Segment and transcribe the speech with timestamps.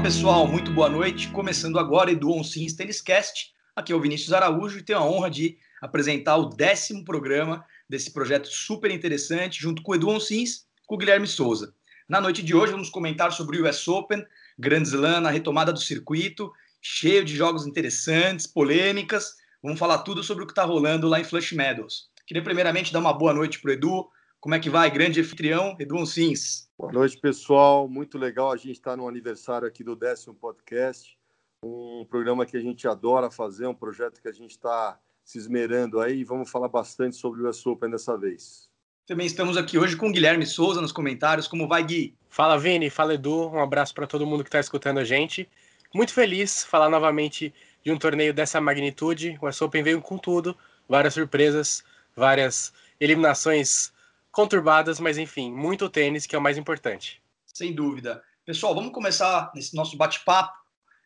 [0.00, 1.28] Fala pessoal, muito boa noite.
[1.28, 3.52] Começando agora Edu Onsins Tênis Cast.
[3.76, 8.10] Aqui é o Vinícius Araújo e tenho a honra de apresentar o décimo programa desse
[8.10, 11.74] projeto super interessante, junto com o Edu Onsins com o Guilherme Souza.
[12.08, 14.24] Na noite de hoje vamos comentar sobre o US Open,
[14.58, 19.34] Grand Slam, a retomada do circuito, cheio de jogos interessantes, polêmicas.
[19.62, 22.08] Vamos falar tudo sobre o que está rolando lá em Flush Meadows.
[22.26, 24.08] Queria primeiramente dar uma boa noite para o Edu.
[24.40, 26.66] Como é que vai, grande anfitrião, Edu Onsins?
[26.78, 27.86] Boa noite, pessoal.
[27.86, 31.14] Muito legal a gente estar tá no aniversário aqui do décimo podcast,
[31.62, 36.00] um programa que a gente adora fazer, um projeto que a gente está se esmerando
[36.00, 36.24] aí.
[36.24, 38.70] Vamos falar bastante sobre o US Open dessa vez.
[39.06, 41.46] Também estamos aqui hoje com o Guilherme Souza nos comentários.
[41.46, 42.16] Como vai, Gui?
[42.30, 42.88] Fala, Vini.
[42.88, 43.50] Fala, Edu.
[43.50, 45.46] Um abraço para todo mundo que está escutando a gente.
[45.94, 47.52] Muito feliz falar novamente
[47.84, 49.38] de um torneio dessa magnitude.
[49.42, 50.56] O US Open veio com tudo,
[50.88, 51.84] várias surpresas,
[52.16, 53.92] várias eliminações
[54.30, 57.22] conturbadas, mas enfim, muito tênis que é o mais importante.
[57.46, 58.22] Sem dúvida.
[58.44, 60.58] Pessoal, vamos começar nesse nosso bate-papo.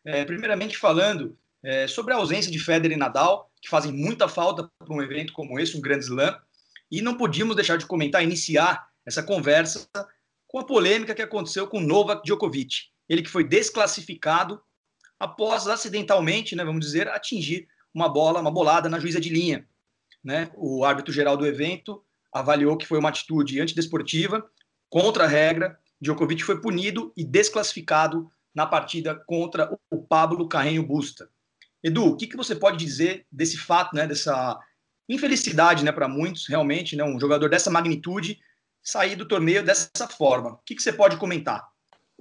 [0.03, 4.69] É, primeiramente falando é, sobre a ausência de Federer e Nadal, que fazem muita falta
[4.77, 6.39] para um evento como esse, um grande slam.
[6.91, 9.89] E não podíamos deixar de comentar, iniciar essa conversa
[10.47, 12.89] com a polêmica que aconteceu com Novak Djokovic.
[13.09, 14.61] Ele que foi desclassificado
[15.19, 19.67] após acidentalmente, né, vamos dizer, atingir uma bola, uma bolada na juíza de linha.
[20.23, 20.51] Né?
[20.55, 22.04] O árbitro geral do evento
[22.35, 24.45] avaliou que foi uma atitude antidesportiva,
[24.89, 25.79] contra a regra.
[26.01, 31.29] Djokovic foi punido e desclassificado na partida contra o Pablo Carreño Busta.
[31.81, 34.59] Edu, o que, que você pode dizer desse fato, né, dessa
[35.07, 38.39] infelicidade, né, para muitos, realmente, né, um jogador dessa magnitude
[38.83, 40.51] sair do torneio dessa forma.
[40.51, 41.65] O que, que você pode comentar?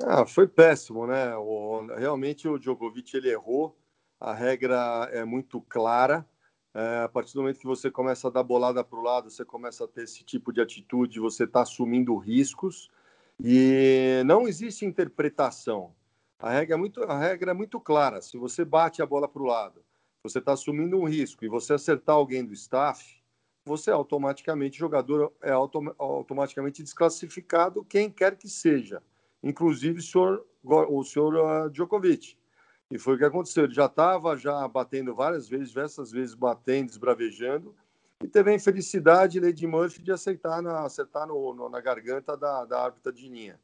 [0.02, 1.36] Ah, foi péssimo, né?
[1.36, 3.76] O, realmente o Djokovic ele errou.
[4.20, 6.26] A regra é muito clara.
[6.74, 9.44] É, a partir do momento que você começa a dar bolada para o lado, você
[9.44, 12.90] começa a ter esse tipo de atitude, você está assumindo riscos
[13.38, 15.94] e não existe interpretação.
[16.38, 18.20] A regra é muito, a regra é muito clara.
[18.20, 19.84] Se você bate a bola para o lado
[20.24, 23.22] você está assumindo um risco e você acertar alguém do staff,
[23.62, 29.02] você é automaticamente, jogador é autom automaticamente desclassificado, quem quer que seja,
[29.42, 32.38] inclusive o senhor, o senhor uh, Djokovic.
[32.90, 33.64] E foi o que aconteceu.
[33.64, 37.74] Ele já estava já batendo várias vezes, diversas vezes batendo, esbravejando,
[38.22, 42.64] e teve a infelicidade, Lady Murphy, de aceitar na, acertar no, no, na garganta da,
[42.64, 43.60] da árbitra de linha.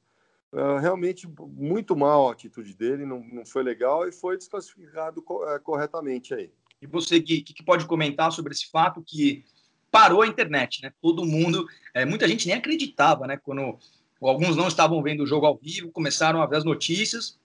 [0.53, 5.45] Uh, realmente muito mal a atitude dele, não, não foi legal e foi desclassificado co
[5.45, 6.53] uh, corretamente aí.
[6.83, 9.45] E você que, que pode comentar sobre esse fato que
[9.91, 10.93] parou a internet, né?
[11.01, 13.37] Todo mundo, é, muita gente nem acreditava, né?
[13.37, 13.79] Quando
[14.21, 17.39] alguns não estavam vendo o jogo ao vivo, começaram a ver as notícias,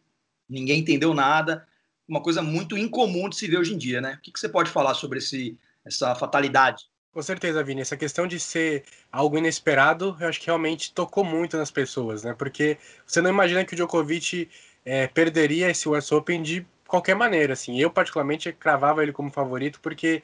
[0.49, 1.65] ninguém entendeu nada,
[2.07, 4.15] uma coisa muito incomum de se ver hoje em dia, né?
[4.17, 6.85] O que, que você pode falar sobre esse, essa fatalidade?
[7.11, 7.81] Com certeza, Vini.
[7.81, 12.35] Essa questão de ser algo inesperado, eu acho que realmente tocou muito nas pessoas, né?
[12.37, 14.49] Porque você não imagina que o Djokovic
[14.83, 17.79] é, perderia esse US Open de qualquer maneira, assim.
[17.79, 20.21] Eu, particularmente, cravava ele como favorito, porque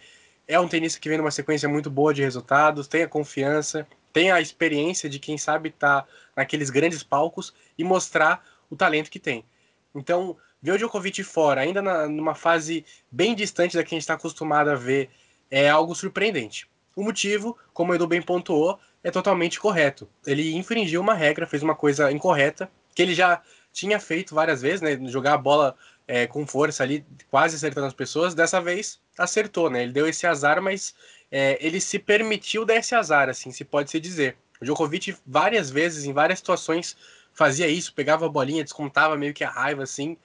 [0.48, 4.32] é um tenista que vem numa sequência muito boa de resultados, tem a confiança, tem
[4.32, 9.20] a experiência de quem sabe estar tá naqueles grandes palcos e mostrar o talento que
[9.20, 9.46] tem.
[9.94, 14.04] Então, ver o Djokovic fora, ainda na, numa fase bem distante da que a gente
[14.04, 15.10] está acostumado a ver,
[15.50, 16.70] é algo surpreendente.
[16.96, 20.08] O motivo, como o Edu bem pontuou, é totalmente correto.
[20.26, 23.42] Ele infringiu uma regra, fez uma coisa incorreta, que ele já
[23.72, 25.00] tinha feito várias vezes, né?
[25.10, 25.76] Jogar a bola
[26.08, 28.36] é, com força ali, quase acertando as pessoas.
[28.36, 29.84] Dessa vez acertou, né?
[29.84, 30.94] Ele deu esse azar, mas
[31.32, 34.38] é, ele se permitiu dar esse azar, assim, se pode se dizer.
[34.62, 36.96] O Djokovic várias vezes, em várias situações,
[37.34, 40.18] fazia isso, pegava a bolinha, descontava meio que a raiva, assim,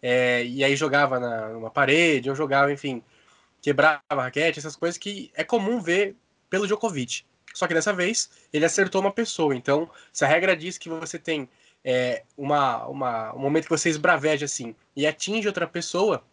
[0.00, 3.02] é, e aí jogava na, numa parede, ou jogava, enfim,
[3.60, 6.16] quebrava a raquete, essas coisas que é comum ver
[6.50, 7.24] pelo Djokovic.
[7.54, 9.54] Só que dessa vez ele acertou uma pessoa.
[9.54, 11.48] Então, se a regra diz que você tem
[11.84, 16.24] é, uma, uma, um momento que você esbraveja assim e atinge outra pessoa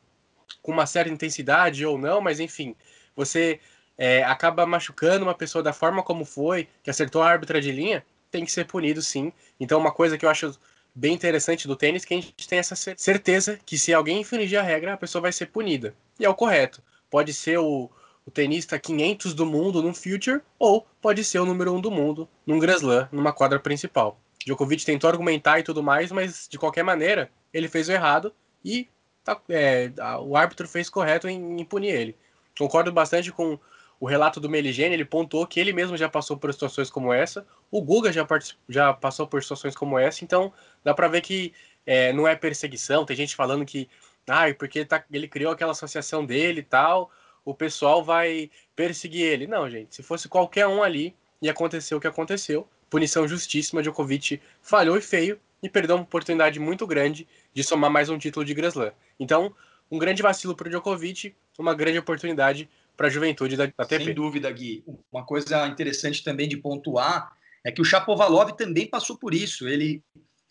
[0.62, 2.76] com uma certa intensidade ou não, mas enfim,
[3.16, 3.60] você
[3.98, 8.04] é, acaba machucando uma pessoa da forma como foi, que acertou a árbitra de linha,
[8.32, 9.32] tem que ser punido sim.
[9.60, 10.58] Então, uma coisa que eu acho
[10.94, 14.60] bem interessante do tênis é que a gente tem essa certeza que se alguém infringir
[14.60, 15.94] a regra, a pessoa vai ser punida.
[16.20, 16.82] E é o correto.
[17.10, 17.90] Pode ser o,
[18.26, 22.28] o tenista 500 do mundo num Future, ou pode ser o número 1 do mundo
[22.46, 24.20] num Grand Slam, numa quadra principal.
[24.46, 28.34] Djokovic tentou argumentar e tudo mais, mas de qualquer maneira, ele fez o errado
[28.64, 28.88] e
[29.24, 32.16] tá, é, o árbitro fez correto em, em punir ele.
[32.58, 33.60] Concordo bastante com
[34.00, 37.46] o relato do Meligeni, ele pontuou que ele mesmo já passou por situações como essa,
[37.70, 38.26] o Guga já,
[38.68, 40.54] já passou por situações como essa, então
[40.84, 41.54] dá para ver que
[41.86, 43.90] é, não é perseguição, tem gente falando que,
[44.28, 47.12] ah, porque tá, ele criou aquela associação dele e tal,
[47.44, 49.48] o pessoal vai perseguir ele.
[49.48, 54.42] Não, gente, se fosse qualquer um ali, e aconteceu o que aconteceu, punição justíssima, Djokovic
[54.62, 58.54] falhou e feio, e perdeu uma oportunidade muito grande de somar mais um título de
[58.54, 58.92] Grand Slam.
[59.20, 59.54] Então,
[59.92, 62.70] um grande vacilo para o Djokovic, uma grande oportunidade
[63.00, 64.04] para a juventude da, da TP.
[64.04, 64.84] Sem dúvida, Gui.
[65.10, 67.32] Uma coisa interessante também de pontuar
[67.66, 69.70] é que o Chapovalov também passou por isso.
[69.70, 70.04] Ele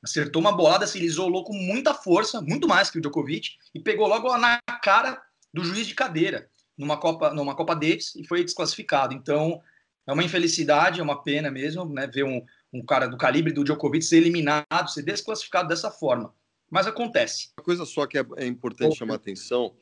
[0.03, 4.09] acertou uma bolada, se isolou com muita força, muito mais que o Djokovic, e pegou
[4.09, 5.21] logo na cara
[5.53, 9.13] do juiz de cadeira numa Copa, numa Copa Davis e foi desclassificado.
[9.13, 9.61] Então,
[10.07, 12.43] é uma infelicidade, é uma pena mesmo, né, ver um,
[12.73, 16.33] um cara do calibre do Djokovic ser eliminado, ser desclassificado dessa forma.
[16.71, 17.51] Mas acontece.
[17.59, 19.75] Uma coisa só que é, é importante chamar atenção: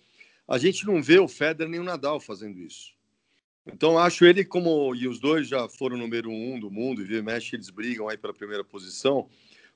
[0.48, 2.94] a gente não vê o Federer nem o Nadal fazendo isso.
[3.66, 4.94] Então, acho ele como.
[4.94, 8.16] E os dois já foram número um do mundo, e via mexe, eles brigam aí
[8.16, 9.28] pela primeira posição.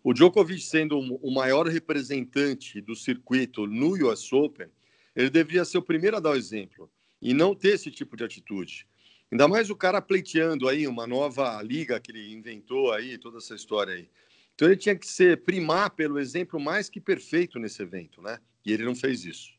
[0.02, 4.68] O Djokovic sendo o maior representante do circuito no US Open,
[5.14, 6.90] ele deveria ser o primeiro a dar o exemplo
[7.20, 8.86] e não ter esse tipo de atitude.
[9.30, 13.54] Ainda mais o cara pleiteando aí uma nova liga que ele inventou aí, toda essa
[13.54, 14.08] história aí.
[14.54, 18.38] Então ele tinha que ser primar pelo exemplo mais que perfeito nesse evento, né?
[18.64, 19.52] E ele não fez isso.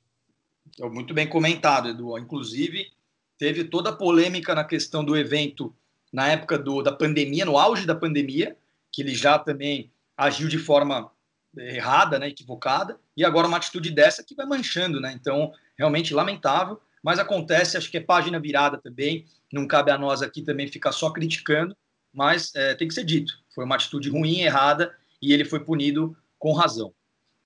[0.69, 2.17] Então, muito bem comentado, Edu.
[2.17, 2.91] Inclusive,
[3.37, 5.75] teve toda a polêmica na questão do evento
[6.11, 8.57] na época do, da pandemia, no auge da pandemia,
[8.91, 11.09] que ele já também agiu de forma
[11.57, 15.13] errada, né, equivocada, e agora uma atitude dessa que vai manchando, né?
[15.13, 20.21] Então, realmente lamentável mas acontece, acho que é página virada também, não cabe a nós
[20.21, 21.75] aqui também ficar só criticando,
[22.13, 26.15] mas é, tem que ser dito, foi uma atitude ruim, errada, e ele foi punido
[26.37, 26.93] com razão.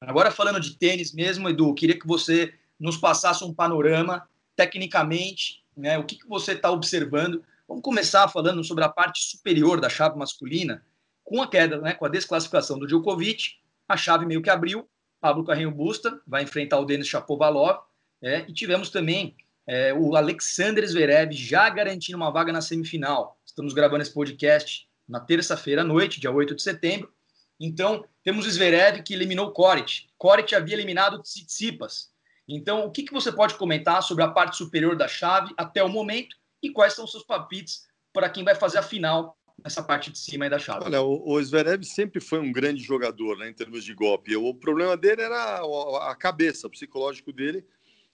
[0.02, 5.98] Agora falando de tênis mesmo, Edu, queria que você nos passasse um panorama, tecnicamente, né,
[5.98, 7.44] o que, que você está observando.
[7.68, 10.84] Vamos começar falando sobre a parte superior da chave masculina,
[11.24, 13.56] com a queda, né, com a desclassificação do Djokovic,
[13.88, 14.88] a chave meio que abriu,
[15.20, 17.80] Pablo Carreño Busta vai enfrentar o Denis Shapovalov,
[18.22, 19.36] é, e tivemos também
[19.68, 23.40] é, o Alexander Zverev já garantindo uma vaga na semifinal.
[23.46, 27.12] Estamos gravando esse podcast na terça-feira à noite, dia 8 de setembro.
[27.60, 30.08] Então, temos o Zverev que eliminou o Koric.
[30.18, 32.12] Koric havia eliminado Tsitsipas.
[32.48, 35.90] Então, o que, que você pode comentar sobre a parte superior da chave até o
[35.90, 40.12] momento e quais são os seus palpites para quem vai fazer a final nessa parte
[40.12, 40.86] de cima da chave?
[40.86, 44.36] Olha, o, o Zverev sempre foi um grande jogador né, em termos de golpe.
[44.36, 45.62] O problema dele era
[46.10, 47.66] a cabeça, o psicológico dele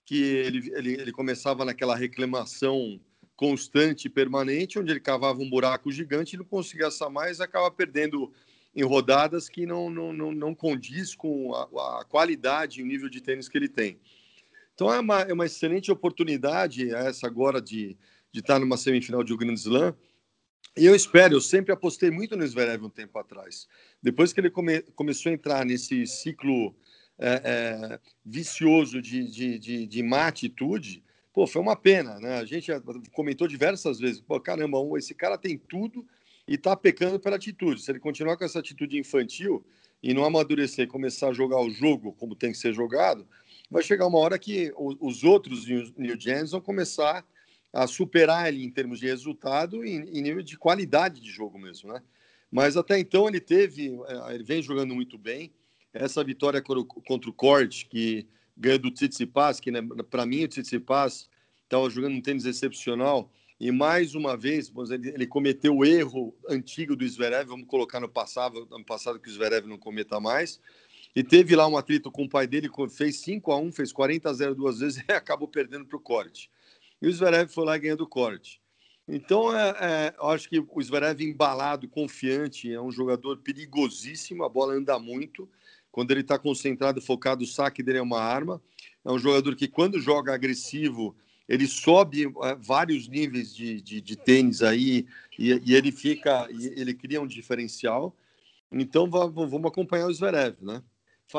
[0.04, 3.00] que ele, ele, ele começava naquela reclamação
[3.36, 7.70] constante e permanente, onde ele cavava um buraco gigante e não conseguia assar mais, acaba
[7.70, 8.32] perdendo
[8.74, 13.08] em rodadas que não, não, não, não condiz com a, a qualidade e o nível
[13.08, 13.98] de tênis que ele tem.
[14.74, 17.96] Então é uma, é uma excelente oportunidade essa agora de,
[18.30, 19.96] de estar numa semifinal de um Grand Slam.
[20.76, 23.68] E eu espero, eu sempre apostei muito no Zverev um tempo atrás.
[24.02, 26.74] Depois que ele come, começou a entrar nesse ciclo
[27.18, 32.38] é, é, vicioso de, de, de, de má atitude, pô, foi uma pena, né?
[32.38, 32.70] A gente
[33.12, 36.06] comentou diversas vezes, pô, caramba, esse cara tem tudo
[36.48, 37.82] e tá pecando pela atitude.
[37.82, 39.64] Se ele continuar com essa atitude infantil
[40.02, 43.26] e não amadurecer, começar a jogar o jogo como tem que ser jogado,
[43.72, 47.24] vai chegar uma hora que os outros New Gens vão começar
[47.72, 51.90] a superar ele em termos de resultado e em nível de qualidade de jogo mesmo,
[51.90, 52.02] né?
[52.50, 55.50] Mas até então ele teve, é, ele vem jogando muito bem.
[55.90, 59.80] Essa vitória contra o Corte, que ganha do Tsitsipas, que né,
[60.10, 61.30] para mim o Tsitsipas
[61.64, 67.08] estava jogando um tênis excepcional, e mais uma vez ele cometeu o erro antigo do
[67.08, 70.60] Zverev, vamos colocar no passado, no passado que o Zverev não cometa mais,
[71.14, 74.30] e teve lá um atrito com o pai dele, fez 5 a 1 fez 40
[74.30, 76.50] a 0 duas vezes e acabou perdendo para o Corte.
[77.00, 78.60] E o Zverev foi lá ganhando o Corte.
[79.06, 84.48] Então, é, é, eu acho que o Zverev embalado, confiante, é um jogador perigosíssimo, a
[84.48, 85.48] bola anda muito,
[85.90, 88.62] quando ele está concentrado, focado, o saque dele é uma arma.
[89.04, 91.14] É um jogador que, quando joga agressivo,
[91.46, 95.06] ele sobe é, vários níveis de, de, de tênis aí
[95.38, 98.16] e, e, ele fica, ele cria um diferencial.
[98.70, 100.82] Então, vamos acompanhar o Zverev, né?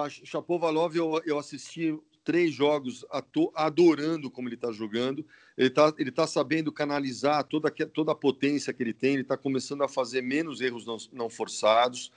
[0.09, 3.05] Chapovalov, eu, eu assisti três jogos
[3.53, 5.25] adorando como ele está jogando.
[5.57, 9.13] Ele está ele tá sabendo canalizar toda, toda a potência que ele tem.
[9.13, 12.11] Ele está começando a fazer menos erros não, não forçados.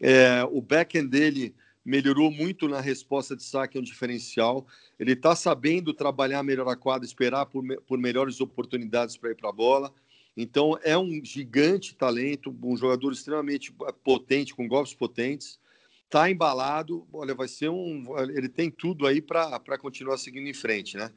[0.00, 1.54] É, o backhand dele
[1.84, 4.66] melhorou muito na resposta de saque, é um diferencial.
[4.98, 9.50] Ele está sabendo trabalhar melhor a quadra, esperar por, por melhores oportunidades para ir para
[9.50, 9.92] a bola.
[10.36, 13.72] Então, é um gigante talento, um jogador extremamente
[14.04, 15.58] potente, com golpes potentes.
[16.06, 18.16] Está embalado, olha, vai ser um.
[18.18, 21.10] Ele tem tudo aí para continuar seguindo em frente, né?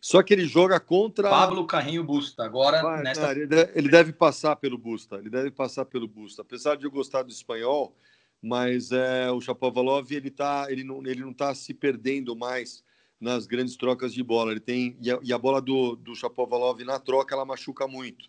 [0.00, 1.30] Só que ele joga contra.
[1.30, 3.30] Pablo Carrinho Busta, agora vai, nesta...
[3.30, 6.42] ele, deve, ele deve passar pelo Busta, ele deve passar pelo Busta.
[6.42, 7.96] Apesar de eu gostar do espanhol,
[8.42, 12.82] mas é, o Chapovalov ele tá, ele não, ele não está se perdendo mais
[13.20, 14.50] nas grandes trocas de bola.
[14.50, 18.28] Ele tem e a, e a bola do, do Chapovalov na troca ela machuca muito.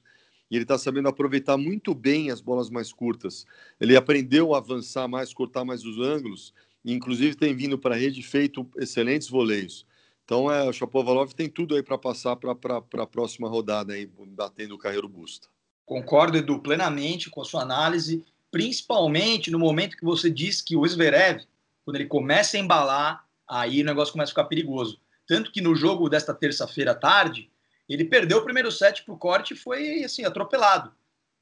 [0.50, 3.45] E ele está sabendo aproveitar muito bem as bolas mais curtas.
[3.79, 7.97] Ele aprendeu a avançar mais, cortar mais os ângulos, e inclusive tem vindo para a
[7.97, 9.85] rede feito excelentes voleios.
[10.25, 14.75] Então, é, o Chapovalov tem tudo aí para passar para a próxima rodada, aí, batendo
[14.75, 15.47] o carreiro busta.
[15.85, 20.88] Concordo, Edu, plenamente com a sua análise, principalmente no momento que você diz que o
[20.88, 21.43] Zverev,
[21.83, 25.00] quando ele começa a embalar, aí o negócio começa a ficar perigoso.
[25.27, 27.50] Tanto que no jogo desta terça-feira à tarde,
[27.89, 30.93] ele perdeu o primeiro set para o corte e foi assim, atropelado.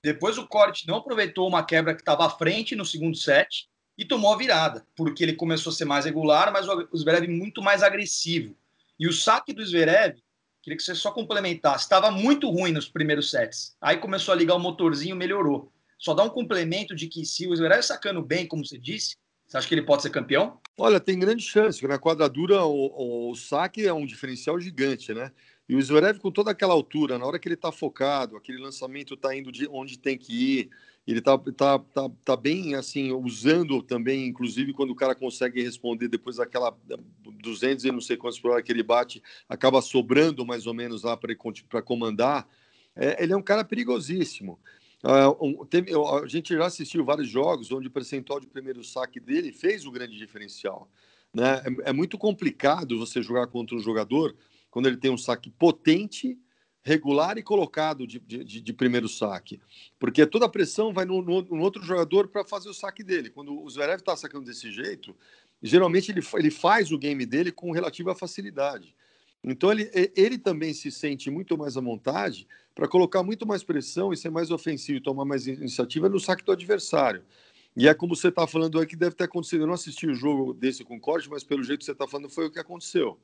[0.04, 4.04] Depois o corte não aproveitou uma quebra que estava à frente no segundo set e
[4.04, 7.84] tomou a virada, porque ele começou a ser mais regular, mas o Zverev muito mais
[7.84, 8.56] agressivo.
[9.00, 10.18] E o saque do Zverev,
[10.62, 13.76] queria que você só complementasse, estava muito ruim nos primeiros sets.
[13.80, 15.72] Aí começou a ligar o motorzinho, melhorou.
[16.00, 19.16] Só dá um complemento de que se o Zverev sacando bem, como você disse,
[19.48, 20.60] você acha que ele pode ser campeão?
[20.78, 21.86] Olha, tem grande chance.
[21.86, 25.32] Na quadradura, o, o, o saque é um diferencial gigante, né?
[25.72, 29.14] E o Zverev, com toda aquela altura, na hora que ele está focado, aquele lançamento
[29.14, 30.70] está indo de onde tem que ir,
[31.08, 36.10] ele está tá, tá, tá bem, assim, usando também, inclusive, quando o cara consegue responder
[36.10, 36.78] depois daquela
[37.42, 41.04] 200 e não sei quantos por hora que ele bate, acaba sobrando mais ou menos
[41.04, 42.46] lá para comandar.
[42.94, 44.60] É, ele é um cara perigosíssimo.
[45.02, 49.86] Uh, a gente já assistiu vários jogos onde o percentual de primeiro saque dele fez
[49.86, 50.92] o grande diferencial.
[51.34, 51.64] Né?
[51.86, 54.36] É, é, muito complicado você jogar contra um jogador
[54.72, 56.40] quando ele tem um saque potente,
[56.84, 59.62] regular e colocado de, de, de primeiro saque.
[60.00, 63.30] Porque toda a pressão vai no, no, no outro jogador para fazer o saque dele.
[63.30, 65.16] Quando o Zverev está sacando desse jeito,
[65.62, 68.96] geralmente ele, ele faz o game dele com relativa facilidade.
[69.44, 74.14] Então ele, ele também se sente muito mais à vontade para colocar muito mais pressão
[74.14, 77.24] e ser mais ofensivo e tomar mais iniciativa no saque do adversário.
[77.76, 79.62] E é como você está falando aqui, deve ter acontecido.
[79.62, 82.30] Eu não assisti o jogo desse com corte, mas pelo jeito que você está falando,
[82.30, 83.18] foi o que aconteceu.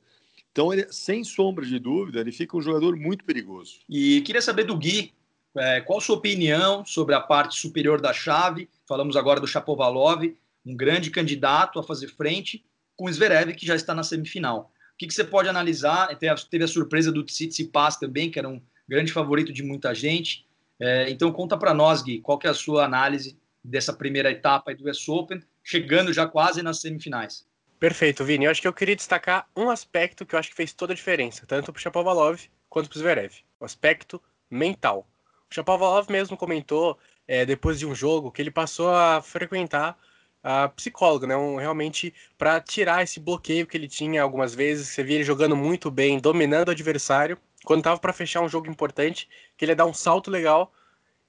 [0.58, 3.76] Então, ele, sem sombra de dúvida, ele fica um jogador muito perigoso.
[3.88, 5.14] E queria saber do Gui,
[5.56, 8.68] é, qual sua opinião sobre a parte superior da chave?
[8.88, 10.24] Falamos agora do Chapovalov,
[10.66, 14.72] um grande candidato a fazer frente com o Zverev, que já está na semifinal.
[14.96, 16.08] O que, que você pode analisar?
[16.18, 18.60] Teve a surpresa do Tsitsipas também, que era um
[18.90, 20.44] grande favorito de muita gente.
[20.80, 24.74] É, então conta para nós, Gui, qual que é a sua análise dessa primeira etapa
[24.74, 27.46] do US Open, chegando já quase nas semifinais?
[27.80, 28.46] Perfeito, Vini.
[28.46, 30.96] Eu acho que eu queria destacar um aspecto que eu acho que fez toda a
[30.96, 35.08] diferença, tanto para o Chapovalov quanto para o Zverev, o aspecto mental.
[35.50, 39.96] O Chapovalov mesmo comentou, é, depois de um jogo, que ele passou a frequentar
[40.44, 41.38] a psicóloga, né?
[41.38, 44.88] Um, realmente para tirar esse bloqueio que ele tinha algumas vezes.
[44.88, 47.38] Você via ele jogando muito bem, dominando o adversário.
[47.64, 50.74] Quando tava para fechar um jogo importante, que ele ia dar um salto legal,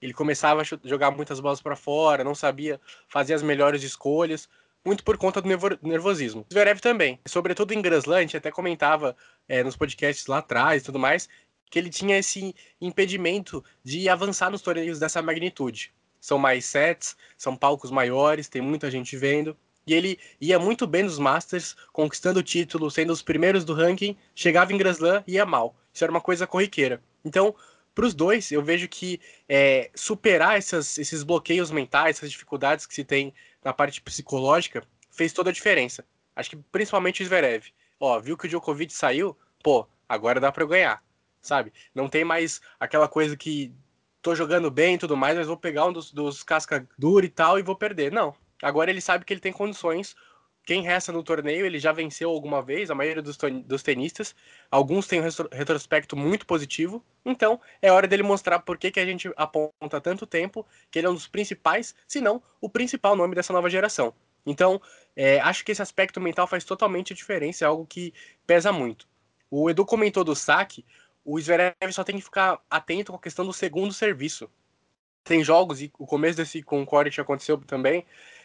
[0.00, 4.48] ele começava a jogar muitas bolas para fora, não sabia fazer as melhores escolhas,
[4.88, 5.48] muito por conta do
[5.82, 6.44] nervosismo.
[6.52, 7.82] Zverev também, sobretudo em
[8.20, 9.16] gente até comentava
[9.48, 11.28] é, nos podcasts lá atrás e tudo mais,
[11.70, 17.56] que ele tinha esse impedimento de avançar nos torneios dessa magnitude são mais sets, são
[17.56, 19.56] palcos maiores, tem muita gente vendo.
[19.86, 24.16] E ele ia muito bem nos Masters, conquistando o título, sendo os primeiros do ranking,
[24.34, 25.74] chegava em Grand Slam e ia mal.
[25.92, 27.02] Isso era uma coisa corriqueira.
[27.24, 27.54] Então,
[27.94, 29.18] para os dois, eu vejo que
[29.48, 33.32] é, superar essas, esses bloqueios mentais, essas dificuldades que se tem
[33.64, 36.04] na parte psicológica, fez toda a diferença.
[36.34, 37.66] Acho que principalmente o Zverev.
[37.98, 39.36] Ó, viu que o Djokovic saiu?
[39.62, 41.02] Pô, agora dá para eu ganhar,
[41.42, 41.72] sabe?
[41.94, 43.72] Não tem mais aquela coisa que
[44.22, 47.28] tô jogando bem e tudo mais, mas vou pegar um dos, dos casca dura e
[47.28, 48.12] tal e vou perder.
[48.12, 48.34] Não.
[48.62, 50.14] Agora ele sabe que ele tem condições.
[50.68, 54.34] Quem resta no torneio, ele já venceu alguma vez, a maioria dos, dos tenistas.
[54.70, 57.02] Alguns têm um retrospecto muito positivo.
[57.24, 61.06] Então, é hora dele mostrar por que, que a gente aponta tanto tempo que ele
[61.06, 64.12] é um dos principais, se não o principal nome dessa nova geração.
[64.44, 64.78] Então,
[65.16, 68.12] é, acho que esse aspecto mental faz totalmente a diferença, é algo que
[68.46, 69.08] pesa muito.
[69.50, 70.84] O Edu comentou do saque,
[71.24, 74.50] o Zverev só tem que ficar atento com a questão do segundo serviço.
[75.24, 78.04] Tem jogos, e o começo desse Corey aconteceu também,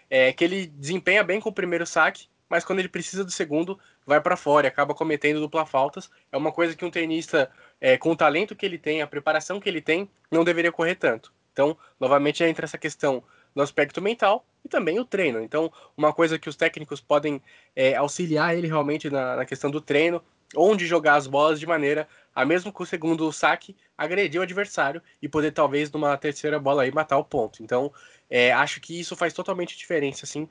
[0.10, 3.80] é, que ele desempenha bem com o primeiro saque, mas quando ele precisa do segundo,
[4.06, 6.10] vai para fora e acaba cometendo dupla faltas.
[6.32, 7.50] É uma coisa que um tenista,
[7.82, 10.96] é, com o talento que ele tem, a preparação que ele tem, não deveria correr
[10.96, 11.34] tanto.
[11.52, 13.24] Então, novamente, entra essa questão
[13.56, 15.42] do aspecto mental e também o treino.
[15.42, 17.42] Então, uma coisa que os técnicos podem
[17.76, 20.22] é, auxiliar ele realmente na, na, questão do treino,
[20.56, 25.02] onde jogar as bolas de maneira a mesmo com o segundo saque agredir o adversário
[25.22, 27.62] e poder talvez numa terceira bola aí matar o ponto.
[27.62, 27.94] Então,
[28.30, 30.50] é, acho que isso faz totalmente diferença, assim,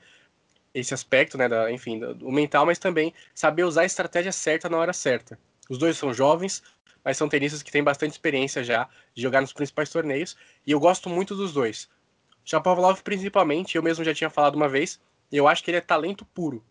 [0.73, 4.77] esse aspecto, né, da, enfim, do mental, mas também saber usar a estratégia certa na
[4.77, 5.37] hora certa.
[5.69, 6.63] Os dois são jovens,
[7.03, 10.79] mas são tenistas que têm bastante experiência já de jogar nos principais torneios, e eu
[10.79, 11.89] gosto muito dos dois.
[12.45, 14.99] Shapovalov principalmente, eu mesmo já tinha falado uma vez,
[15.31, 16.63] eu acho que ele é talento puro.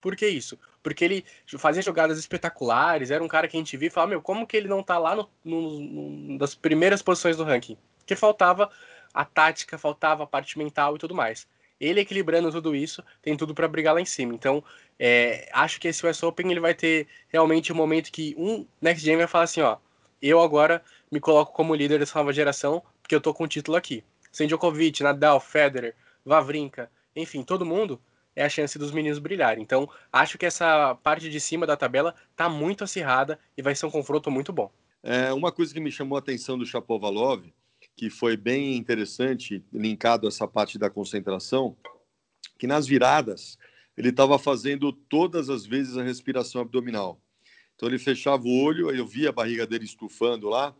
[0.00, 0.58] Por que isso?
[0.82, 1.24] Porque ele
[1.58, 4.56] fazia jogadas espetaculares, era um cara que a gente via e falava, meu, como que
[4.56, 7.76] ele não tá lá no, no, no, primeiras posições do ranking?
[8.08, 8.70] porque faltava
[9.12, 11.46] a tática, faltava a parte mental e tudo mais.
[11.78, 14.34] Ele equilibrando tudo isso, tem tudo para brigar lá em cima.
[14.34, 14.64] Então,
[14.98, 19.04] é, acho que esse US Open ele vai ter realmente um momento que um Next
[19.04, 19.76] Gen vai falar assim, ó,
[20.22, 23.76] eu agora me coloco como líder dessa nova geração, porque eu tô com o título
[23.76, 24.02] aqui.
[24.32, 28.00] Sem Djokovic, Nadal, Federer, Vavrinka, enfim, todo mundo,
[28.38, 29.60] é a chance dos meninos brilharem.
[29.60, 33.84] Então, acho que essa parte de cima da tabela tá muito acirrada e vai ser
[33.86, 34.70] um confronto muito bom.
[35.02, 37.44] É, uma coisa que me chamou a atenção do Chapovalov,
[37.96, 41.76] que foi bem interessante, linkado a essa parte da concentração,
[42.56, 43.58] que nas viradas
[43.96, 47.20] ele estava fazendo todas as vezes a respiração abdominal.
[47.74, 50.72] Então ele fechava o olho, eu via a barriga dele estufando lá.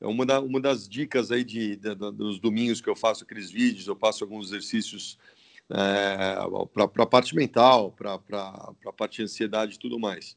[0.00, 3.24] É uma, da, uma das dicas aí de, de, de, dos domingos que eu faço
[3.24, 5.18] aqueles vídeos, eu passo alguns exercícios
[5.72, 6.36] é,
[6.72, 10.36] para a parte mental, para a parte de ansiedade e tudo mais.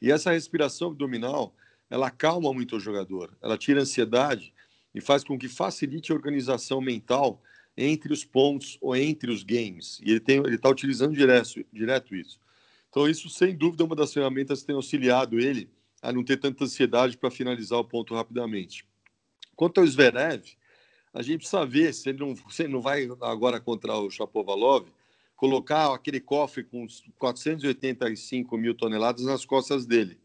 [0.00, 1.54] E essa respiração abdominal,
[1.88, 4.52] ela calma muito o jogador, ela tira a ansiedade
[4.94, 7.40] e faz com que facilite a organização mental
[7.76, 10.00] entre os pontos ou entre os games.
[10.04, 12.40] E ele está utilizando direto, direto isso.
[12.90, 15.70] Então, isso, sem dúvida, é uma das ferramentas que tem auxiliado ele
[16.02, 18.84] a não ter tanta ansiedade para finalizar o ponto rapidamente.
[19.54, 20.42] Quanto ao Zverev,
[21.12, 24.86] a gente precisa ver se ele não, se ele não vai agora contra o Chapovalov
[25.36, 26.86] colocar aquele cofre com
[27.18, 30.18] 485 mil toneladas nas costas dele.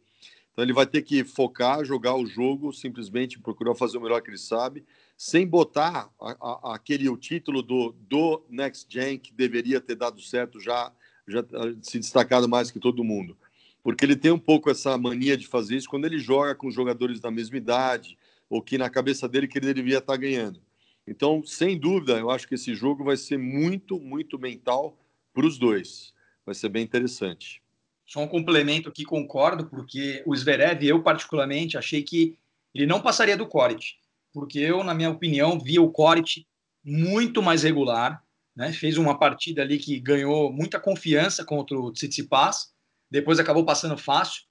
[0.52, 4.30] Então ele vai ter que focar, jogar o jogo, simplesmente procurar fazer o melhor que
[4.30, 4.86] ele sabe,
[5.18, 10.22] sem botar a, a, aquele o título do, do Next Gen que deveria ter dado
[10.22, 10.92] certo já,
[11.28, 11.44] já
[11.82, 13.36] se destacado mais que todo mundo.
[13.84, 17.20] Porque ele tem um pouco essa mania de fazer isso quando ele joga com jogadores
[17.20, 18.18] da mesma idade,
[18.50, 20.62] ou que na cabeça dele que ele devia estar ganhando.
[21.08, 24.98] Então, sem dúvida, eu acho que esse jogo vai ser muito, muito mental
[25.34, 26.14] para os dois.
[26.46, 27.62] Vai ser bem interessante.
[28.06, 32.38] Só um complemento aqui, concordo, porque o Zverev, eu particularmente, achei que
[32.74, 33.96] ele não passaria do Coric,
[34.34, 36.46] porque eu, na minha opinião, via o Coric
[36.84, 38.24] muito mais regular,
[38.56, 38.72] né?
[38.72, 42.74] fez uma partida ali que ganhou muita confiança contra o Tsitsipas,
[43.10, 44.44] depois acabou passando fácil,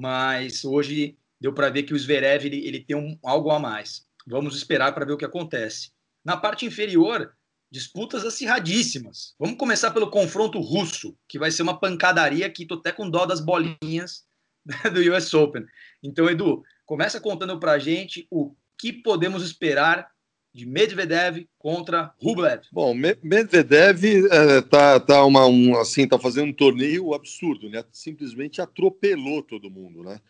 [0.00, 4.06] mas hoje deu para ver que o Zverev ele, ele tem um, algo a mais.
[4.26, 5.90] Vamos esperar para ver o que acontece.
[6.24, 7.32] Na parte inferior,
[7.70, 9.34] disputas acirradíssimas.
[9.38, 13.24] Vamos começar pelo confronto russo, que vai ser uma pancadaria que tô até com dó
[13.24, 14.24] das bolinhas
[14.92, 15.64] do US Open.
[16.02, 20.10] Então, Edu, começa contando para a gente o que podemos esperar
[20.54, 22.62] de Medvedev contra Rublev.
[22.70, 27.82] Bom, Medvedev é, tá, tá uma, um, assim, tá fazendo um torneio absurdo, né?
[27.90, 30.20] Simplesmente atropelou todo mundo, né?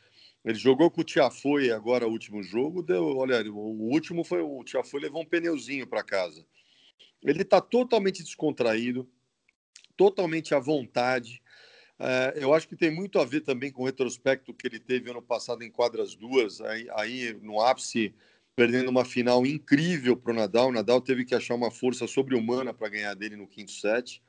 [0.44, 4.64] Ele jogou com o Tiafoe agora o último jogo, deu, olha, o último foi o
[4.64, 6.44] Tiafoe levou um pneuzinho para casa.
[7.22, 9.08] Ele está totalmente descontraído,
[9.96, 11.40] totalmente à vontade.
[11.96, 15.08] É, eu acho que tem muito a ver também com o retrospecto que ele teve
[15.08, 18.12] ano passado em quadras duas, aí, aí no ápice,
[18.56, 20.68] perdendo uma final incrível para o Nadal.
[20.70, 24.20] O Nadal teve que achar uma força sobre-humana para ganhar dele no quinto set.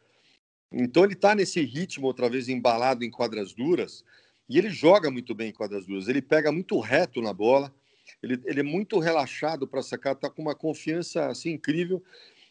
[0.72, 4.04] Então ele está nesse ritmo outra vez embalado em quadras duras
[4.48, 6.08] e ele joga muito bem em quadras duras.
[6.08, 7.74] Ele pega muito reto na bola.
[8.22, 12.04] Ele, ele é muito relaxado para sacar, tá com uma confiança assim incrível.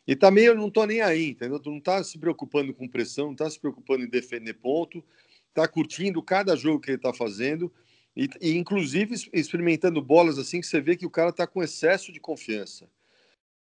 [0.07, 1.61] E também eu não tô nem aí, entendeu?
[1.61, 5.05] Tu não tá se preocupando com pressão, não tá se preocupando em defender ponto,
[5.55, 7.72] tá curtindo cada jogo que ele tá fazendo
[8.16, 12.12] e, e inclusive experimentando bolas assim que você vê que o cara tá com excesso
[12.12, 12.88] de confiança.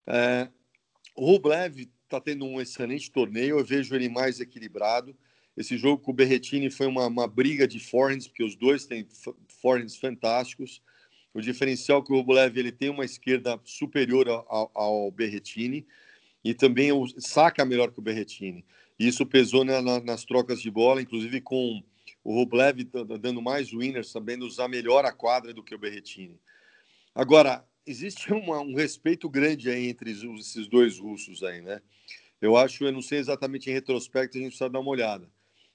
[0.08, 0.50] É,
[1.16, 5.16] o Rublev tá tendo um excelente torneio, eu vejo ele mais equilibrado.
[5.56, 9.06] Esse jogo com o Berretini foi uma, uma briga de forehands, porque os dois têm
[9.62, 10.82] forehands fantásticos.
[11.34, 15.86] O diferencial é que o Rublev ele tem uma esquerda superior ao, ao Berretini
[16.44, 18.66] e também o, saca melhor que o Berretini.
[18.98, 21.84] Isso pesou na, nas trocas de bola, inclusive com
[22.24, 22.84] o Rublev
[23.20, 26.40] dando mais winners, sabendo usar melhor a quadra do que o Berretini.
[27.14, 31.82] Agora, existe uma, um respeito grande aí entre esses dois russos aí, né?
[32.40, 35.30] Eu acho, eu não sei exatamente em retrospecto, a gente precisa dar uma olhada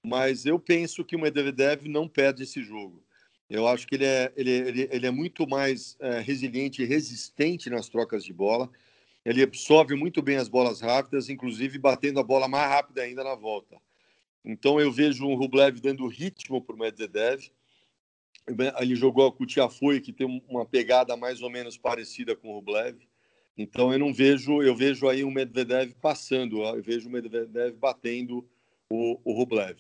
[0.06, 3.02] mas eu penso que o Medvedev não perde esse jogo.
[3.50, 7.68] Eu acho que ele é, ele, ele, ele é muito mais é, resiliente e resistente
[7.68, 8.70] nas trocas de bola.
[9.24, 13.34] Ele absorve muito bem as bolas rápidas, inclusive batendo a bola mais rápida ainda na
[13.34, 13.76] volta.
[14.44, 17.50] Então eu vejo o Rublev dando ritmo para o Medvedev.
[18.78, 22.96] Ele jogou com o que tem uma pegada mais ou menos parecida com o Rublev.
[23.58, 28.48] Então eu não vejo, eu vejo aí o Medvedev passando, eu vejo o Medvedev batendo
[28.90, 29.78] o, o Rublev.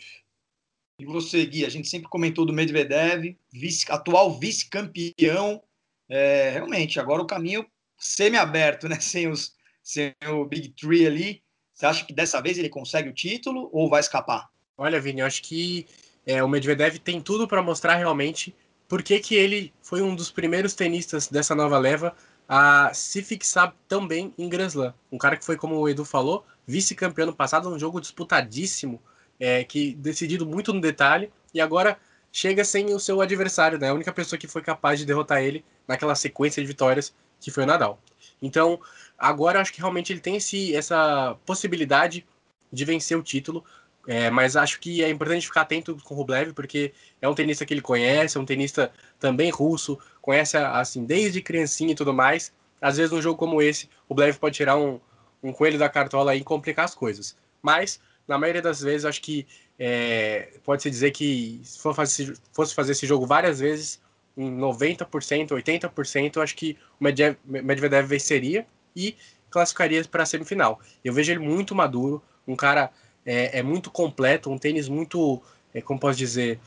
[0.98, 5.62] E você, Gui, a gente sempre comentou do Medvedev, vice, atual vice-campeão.
[6.08, 7.66] É, realmente, agora o caminho
[7.98, 8.98] semi-aberto, né?
[9.00, 11.42] Sem, os, sem o Big Three ali.
[11.74, 14.48] Você acha que dessa vez ele consegue o título ou vai escapar?
[14.78, 15.86] Olha, Vini, eu acho que
[16.24, 18.54] é, o Medvedev tem tudo para mostrar realmente
[18.88, 22.16] por que, que ele foi um dos primeiros tenistas dessa nova leva
[22.48, 24.94] a se fixar também em Grand Slam.
[25.10, 29.00] Um cara que foi, como o Edu falou, vice-campeão no passado, um jogo disputadíssimo,
[29.38, 31.98] é, que decidido muito no detalhe, e agora
[32.32, 33.88] chega sem o seu adversário, né?
[33.88, 37.64] A única pessoa que foi capaz de derrotar ele naquela sequência de vitórias que foi
[37.64, 38.00] o Nadal.
[38.40, 38.80] Então,
[39.18, 42.26] agora acho que realmente ele tem esse, essa possibilidade
[42.72, 43.64] de vencer o título,
[44.06, 47.64] é, mas acho que é importante ficar atento com o Rublev, porque é um tenista
[47.64, 52.52] que ele conhece, é um tenista também russo, conhece assim desde criancinha e tudo mais.
[52.80, 55.00] Às vezes, num jogo como esse, o Rublev pode tirar um,
[55.42, 57.36] um coelho da cartola e complicar as coisas.
[57.62, 59.46] Mas, na maioria das vezes, acho que
[59.78, 64.00] é, pode-se dizer que se for fazer, fosse fazer esse jogo várias vezes,
[64.36, 69.16] em 90%, 80%, acho que o Medvedev venceria e
[69.50, 70.80] classificaria para a semifinal.
[71.04, 72.90] Eu vejo ele muito maduro, um cara
[73.24, 76.58] é, é muito completo, um tênis muito, é, como posso dizer,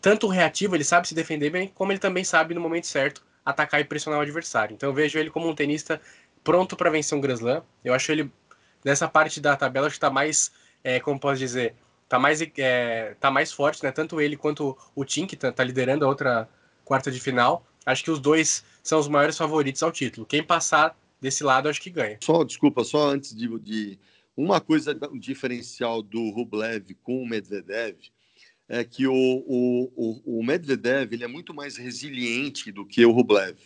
[0.00, 3.80] tanto reativo, ele sabe se defender bem, como ele também sabe, no momento certo, atacar
[3.80, 4.74] e pressionar o adversário.
[4.74, 6.00] Então eu vejo ele como um tenista
[6.44, 7.62] pronto para vencer um Grand Slam.
[7.82, 8.30] Eu acho ele,
[8.84, 10.52] nessa parte da tabela, está mais,
[10.84, 11.74] é, como posso dizer,
[12.08, 13.90] tá mais, é, tá mais forte, né?
[13.90, 16.48] Tanto ele quanto o Tim, que tá, tá, liderando a outra
[16.84, 17.66] quarta de final.
[17.84, 20.26] Acho que os dois são os maiores favoritos ao título.
[20.26, 22.18] Quem passar desse lado, acho que ganha.
[22.22, 23.98] Só, desculpa, só antes de, de
[24.36, 27.96] uma coisa um diferencial do Rublev com o Medvedev
[28.68, 33.58] é que o, o, o, Medvedev ele é muito mais resiliente do que o Rublev.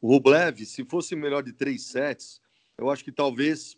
[0.00, 2.40] O Rublev, se fosse melhor de três sets,
[2.78, 3.76] eu acho que talvez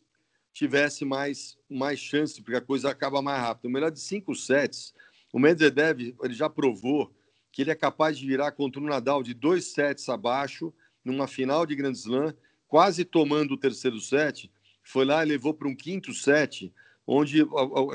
[0.53, 3.71] tivesse mais, mais chance, porque a coisa acaba mais rápido.
[3.71, 4.93] Melhor de cinco sets,
[5.33, 7.15] o Medvedev ele já provou
[7.53, 10.73] que ele é capaz de virar contra o Nadal de dois sets abaixo,
[11.05, 12.35] numa final de Grand Slam,
[12.67, 14.51] quase tomando o terceiro set,
[14.83, 16.73] foi lá e levou para um quinto set,
[17.07, 17.47] onde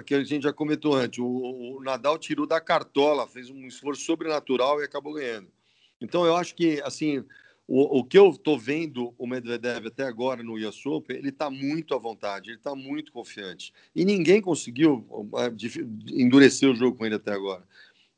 [0.06, 4.02] que a gente já comentou antes, o, o, Nadal tirou da cartola, fez um esforço
[4.02, 5.48] sobrenatural e acabou ganhando.
[6.02, 7.24] Então eu acho que assim
[7.68, 11.50] o, o que eu estou vendo o Medvedev até agora no US Open, ele está
[11.50, 15.06] muito à vontade, ele está muito confiante e ninguém conseguiu
[15.38, 15.52] é,
[16.12, 17.64] endurecer o jogo com ele até agora.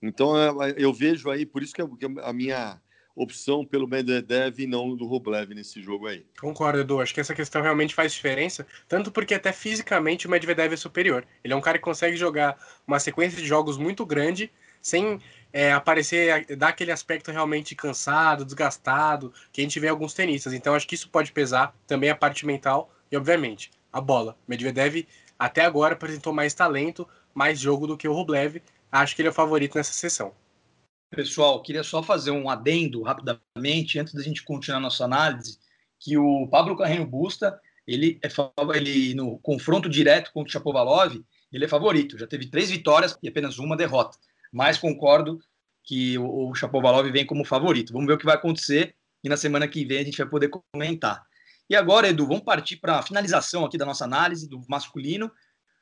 [0.01, 2.79] Então é, eu vejo aí, por isso que a minha
[3.15, 6.25] opção pelo Medvedev e não do Rublev nesse jogo aí.
[6.39, 6.99] Concordo, Edu.
[6.99, 11.25] Acho que essa questão realmente faz diferença, tanto porque até fisicamente o Medvedev é superior.
[11.43, 15.19] Ele é um cara que consegue jogar uma sequência de jogos muito grande, sem
[15.55, 20.51] é, aparecer, dar aquele aspecto realmente cansado, desgastado, que a gente vê alguns tenistas.
[20.51, 24.35] Então acho que isso pode pesar também a parte mental e, obviamente, a bola.
[24.45, 25.07] Medvedev
[25.39, 28.61] até agora apresentou mais talento, mais jogo do que o Rublev.
[28.91, 30.33] Acho que ele é o favorito nessa sessão.
[31.09, 35.57] Pessoal, queria só fazer um adendo rapidamente, antes da gente continuar nossa análise,
[36.01, 38.27] que o Pablo Carreño Busta, ele, é,
[38.77, 41.15] ele no confronto direto com o Chapovalov,
[41.49, 44.17] ele é favorito, já teve três vitórias e apenas uma derrota.
[44.51, 45.39] Mas concordo
[45.83, 47.93] que o, o Chapovalov vem como favorito.
[47.93, 50.49] Vamos ver o que vai acontecer e na semana que vem a gente vai poder
[50.49, 51.23] comentar.
[51.69, 55.31] E agora, Edu, vamos partir para a finalização aqui da nossa análise do masculino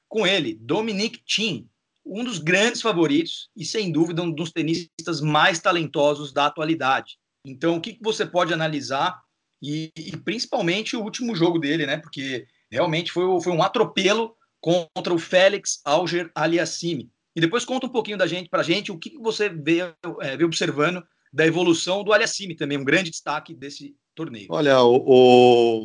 [0.07, 1.67] com ele, Dominic Thiem,
[2.05, 7.17] um dos grandes favoritos e, sem dúvida, um dos tenistas mais talentosos da atualidade.
[7.45, 9.19] Então, o que, que você pode analisar
[9.61, 11.97] e, e, principalmente o último jogo dele, né?
[11.97, 17.09] Porque realmente foi, foi um atropelo contra o Félix Auger Aliassime.
[17.35, 19.79] E depois conta um pouquinho da gente, para a gente, o que, você vê,
[20.21, 24.47] é, vê, observando da evolução do Aliassime também, um grande destaque desse torneio.
[24.49, 24.97] Olha, o,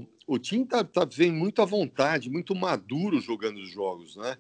[0.01, 4.37] o, o time tá, tá, vem muito à vontade, muito maduro jogando os jogos, né?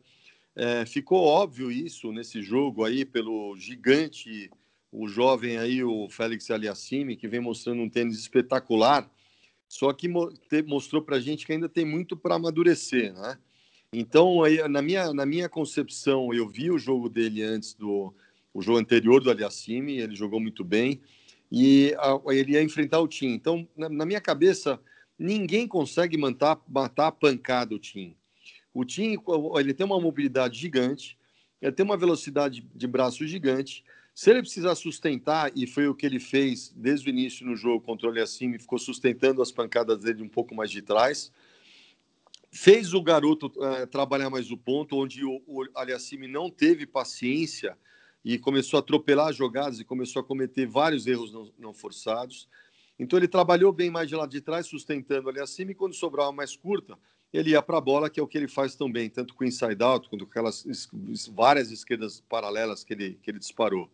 [0.55, 4.51] É, ficou óbvio isso nesse jogo aí pelo gigante,
[4.91, 9.09] o jovem aí, o Félix Aliassime, que vem mostrando um tênis espetacular,
[9.69, 10.09] só que
[10.67, 13.39] mostrou para a gente que ainda tem muito para amadurecer, né?
[13.93, 18.15] Então, aí, na, minha, na minha concepção, eu vi o jogo dele antes do
[18.53, 21.01] o jogo anterior do Aliassime, ele jogou muito bem,
[21.51, 23.29] e a, ele ia enfrentar o Tim.
[23.29, 24.81] Então, na, na, minha cabeça,
[25.19, 28.17] ninguém consegue matar, matar a pancada o Tim.
[28.75, 29.17] O Tim
[29.59, 31.17] ele tem uma mobilidade gigante,
[31.63, 33.85] ele tem uma velocidade de braço gigante.
[34.15, 37.85] Se ele precisar sustentar, e foi o que ele fez desde o início no jogo
[37.85, 41.33] contra o Aliassime, ficou sustentando as pancadas dele um pouco mais de trás,
[42.51, 47.77] fez o garoto uh, trabalhar mais o ponto, onde o, o Aliassime não teve paciência
[48.25, 52.49] e começou a atropelar jogadas e começou a cometer vários erros não, não forçados.
[52.99, 56.33] Então ele trabalhou bem mais de lá de trás, sustentando ali acima, e quando sobrava
[56.33, 56.99] mais curta,
[57.33, 59.83] ele ia para a bola, que é o que ele faz também, tanto com inside
[59.83, 60.67] out, quanto com aquelas
[61.31, 63.89] várias esquerdas paralelas que ele, que ele disparou.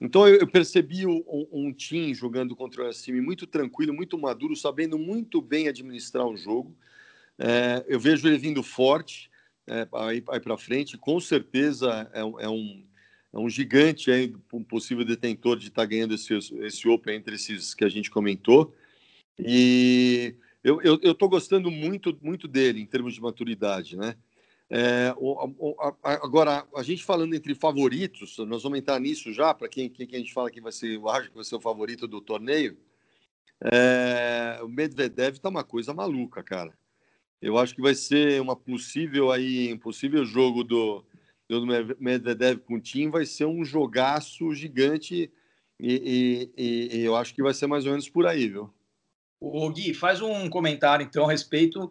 [0.00, 4.98] Então eu, percebi um, um time jogando contra o Yacine muito tranquilo, muito maduro, sabendo
[4.98, 6.74] muito bem administrar o jogo.
[7.38, 9.30] É, eu vejo ele vindo forte
[9.66, 12.84] é, aí, aí para frente, com certeza é, é, um,
[13.32, 17.36] é um gigante, aí, um possível detentor de estar tá ganhando esse, esse Open entre
[17.36, 18.74] esses que a gente comentou.
[19.38, 24.14] E eu estou gostando muito, muito dele em termos de maturidade, né?
[24.74, 29.68] É, o, a, agora, a gente falando entre favoritos, nós vamos entrar nisso já, para
[29.68, 32.06] quem, quem, quem, a gente fala que vai ser, acho que vai ser o favorito
[32.06, 32.78] do torneio.
[33.60, 36.72] É, o Medvedev tá uma coisa maluca, cara.
[37.42, 41.04] Eu acho que vai ser uma possível aí, um possível jogo do,
[41.48, 41.66] do
[41.98, 45.30] Medvedev com o Tim, vai ser um jogaço gigante
[45.80, 48.72] e, e, e, eu acho que vai ser mais ou menos por aí, viu?
[49.40, 51.90] O Gui, faz um comentário então a respeito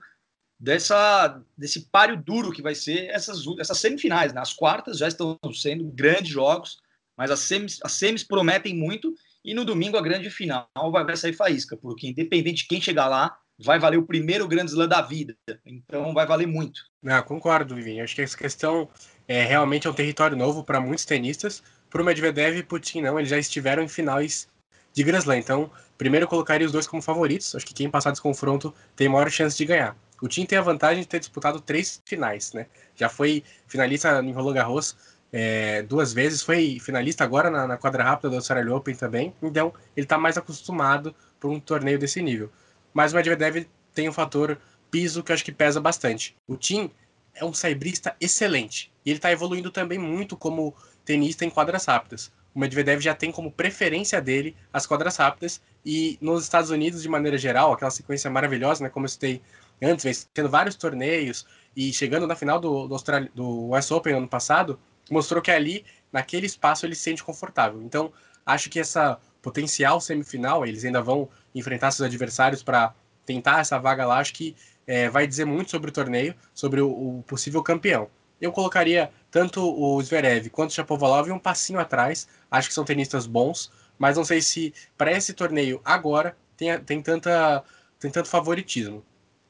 [0.58, 4.32] dessa, desse páreo duro que vai ser essas, essas semifinais.
[4.32, 4.40] Né?
[4.40, 6.80] As quartas já estão sendo grandes jogos,
[7.18, 9.14] mas as semis, as semis prometem muito.
[9.44, 13.08] E no domingo a grande final vai, vai sair faísca, porque independente de quem chegar
[13.08, 15.36] lá, vai valer o primeiro grande slam da vida.
[15.66, 16.82] Então vai valer muito.
[17.02, 18.04] Não, concordo, Vivinho.
[18.04, 18.90] Acho que essa questão
[19.28, 21.64] é realmente é um território novo para muitos tenistas.
[21.90, 24.48] Para o Medvedev e Putin não, eles já estiveram em finais
[24.94, 25.38] de Grand Slam.
[25.38, 27.56] Então, primeiro eu colocaria os dois como favoritos.
[27.56, 29.96] Acho que quem passar desse confronto tem maior chance de ganhar.
[30.22, 32.68] O Tim tem a vantagem de ter disputado três finais, né?
[32.96, 34.96] Já foi finalista em Roland Garros
[35.32, 39.34] é, duas vezes, foi finalista agora na, na quadra rápida do Australian Open também.
[39.42, 42.52] Então, ele está mais acostumado para um torneio desse nível.
[42.94, 46.36] Mas o Medvedev tem um fator piso que eu acho que pesa bastante.
[46.48, 46.92] O Tim
[47.34, 48.92] é um saibrista excelente.
[49.06, 50.76] E ele está evoluindo também muito como
[51.06, 52.32] tenista em quadras rápidas.
[52.54, 55.62] O Medvedev já tem como preferência dele as quadras rápidas.
[55.86, 59.42] E nos Estados Unidos, de maneira geral, aquela sequência maravilhosa, né, como eu citei
[59.82, 62.98] antes, vencendo vários torneios e chegando na final do, do,
[63.34, 67.82] do West Open ano passado, mostrou que ali, naquele espaço, ele se sente confortável.
[67.82, 68.12] Então,
[68.46, 72.94] acho que essa potencial semifinal, eles ainda vão enfrentar seus adversários para
[73.26, 76.90] tentar essa vaga lá, acho que é, vai dizer muito sobre o torneio, sobre o,
[76.90, 78.10] o, possível campeão.
[78.40, 83.26] Eu colocaria tanto o Zverev quanto o Shapovalov um passinho atrás, acho que são tenistas
[83.28, 87.64] bons, mas não sei se para esse torneio agora tem, tem, tanta,
[88.00, 89.04] tem tanto favoritismo.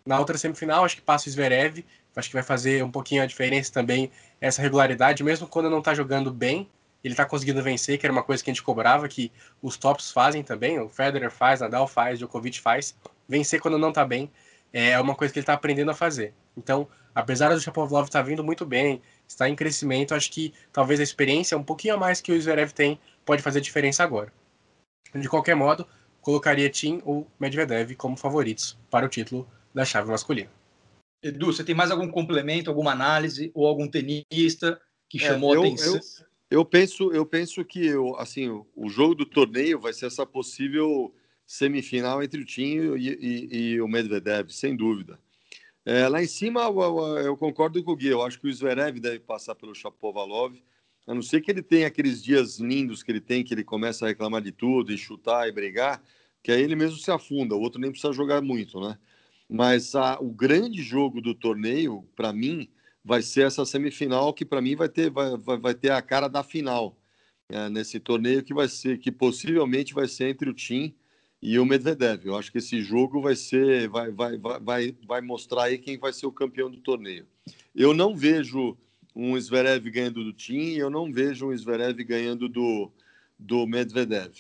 [0.06, 3.26] Na outra semifinal, acho que passa o Zverev, acho que vai fazer um pouquinho a
[3.26, 6.70] diferença também essa regularidade, mesmo quando não está jogando bem,
[7.04, 10.12] ele está conseguindo vencer, que era uma coisa que a gente cobrava, que os tops
[10.12, 12.96] fazem também, o Federer faz, Nadal faz, Djokovic faz,
[13.28, 14.32] vencer quando não está bem
[14.74, 16.34] é uma coisa que ele está aprendendo a fazer.
[16.56, 21.00] Então, apesar do Shapovalov estar tá vindo muito bem, está em crescimento, acho que talvez
[21.00, 24.32] a experiência um pouquinho a mais que o Zverev tem pode fazer diferença agora.
[25.14, 25.86] De qualquer modo,
[26.22, 30.50] colocaria Tim ou Medvedev como favoritos para o título da chave masculina.
[31.22, 35.58] Edu, você tem mais algum complemento, alguma análise ou algum tenista que é, chamou é,
[35.58, 35.96] eu, atenção?
[35.96, 36.02] Eu,
[36.52, 41.16] eu, penso, eu penso que eu, assim, o, jogo do torneio vai ser essa possível
[41.48, 45.18] semifinal entre o Tim e, e, e o Medvedev, sem dúvida.
[45.86, 48.10] É, lá em cima, eu, eu, concordo com o Gui.
[48.10, 50.54] Eu acho que o Zverev deve passar pelo Chapovalov,
[51.08, 54.06] a não ser que ele tenha aqueles dias lindos que ele tem, que ele começa
[54.06, 56.04] a reclamar de tudo, e chutar e brigar,
[56.44, 57.56] que aí ele mesmo se afunda.
[57.56, 58.98] O outro nem precisa jogar muito, né?
[59.50, 62.70] Mas a, o grande jogo do torneio, para mim,
[63.04, 66.44] vai ser essa semifinal que para mim vai ter, vai, vai, ter a cara da
[66.44, 66.98] final
[67.50, 70.94] é, nesse torneio que vai ser, que possivelmente vai ser entre o Tim
[71.42, 72.26] e o Medvedev.
[72.26, 76.14] Eu acho que esse jogo vai ser, vai, vai, vai, vai mostrar aí quem vai
[76.14, 77.26] ser o campeão do torneio.
[77.76, 78.78] Eu não vejo
[79.16, 82.92] um Zverev ganhando do Tim e eu não vejo um Zverev ganhando do,
[83.38, 84.34] do Medvedev.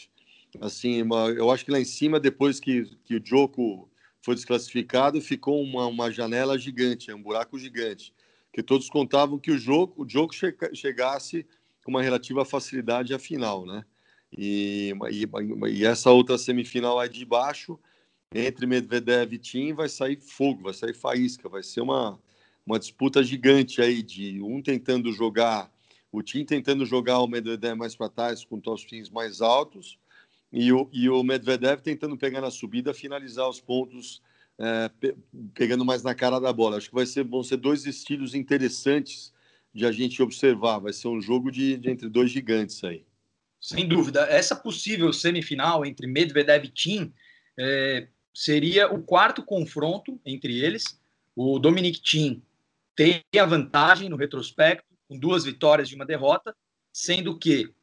[0.60, 1.04] Assim,
[1.36, 3.89] eu acho que lá em cima, depois que, que o Djoko
[4.21, 8.13] foi desclassificado, ficou uma, uma janela gigante, um buraco gigante,
[8.51, 10.33] que todos contavam que o jogo, o jogo
[10.73, 11.45] chegasse
[11.83, 13.83] com uma relativa facilidade à final, né?
[14.37, 15.25] E, e,
[15.69, 17.79] e, essa outra semifinal aí de baixo,
[18.33, 22.17] entre Medvedev e Tim, vai sair fogo, vai sair faísca, vai ser uma,
[22.65, 25.69] uma disputa gigante aí de um tentando jogar,
[26.11, 29.97] o Tim tentando jogar o Medvedev mais para trás com top spins mais altos
[30.51, 34.21] e o, e o Medvedev tentando pegar na subida, finalizar os pontos
[34.62, 35.15] é, pe
[35.56, 36.78] pegando mais na cara da bola.
[36.78, 39.34] Acho que vai ser, vão ser dois estilos interessantes
[39.74, 40.78] de a gente observar.
[40.78, 43.04] Vai ser um jogo de, de entre dois gigantes aí.
[43.60, 44.21] Sem dúvida.
[44.21, 47.13] Essa possível semifinal entre Medvedev e Tim
[47.58, 51.00] é, seria o quarto confronto entre eles.
[51.36, 52.43] O Dominic Tim
[52.95, 56.56] tem a vantagem no retrospecto, com duas vitórias e uma derrota,
[56.93, 57.74] sendo que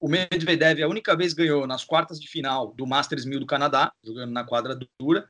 [0.00, 3.92] o Medvedev a única vez ganhou nas quartas de final do Masters 1000 do Canadá,
[4.04, 5.28] jogando na quadra dura,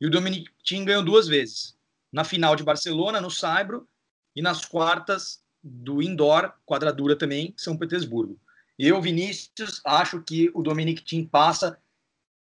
[0.00, 1.76] e o Dominic Thiem ganhou duas vezes,
[2.12, 3.88] na final de Barcelona, no Saibro,
[4.34, 8.38] e nas quartas do Indoor, quadradura também, São Petersburgo.
[8.78, 11.78] Eu, Vinícius, acho que o Dominic Thiem passa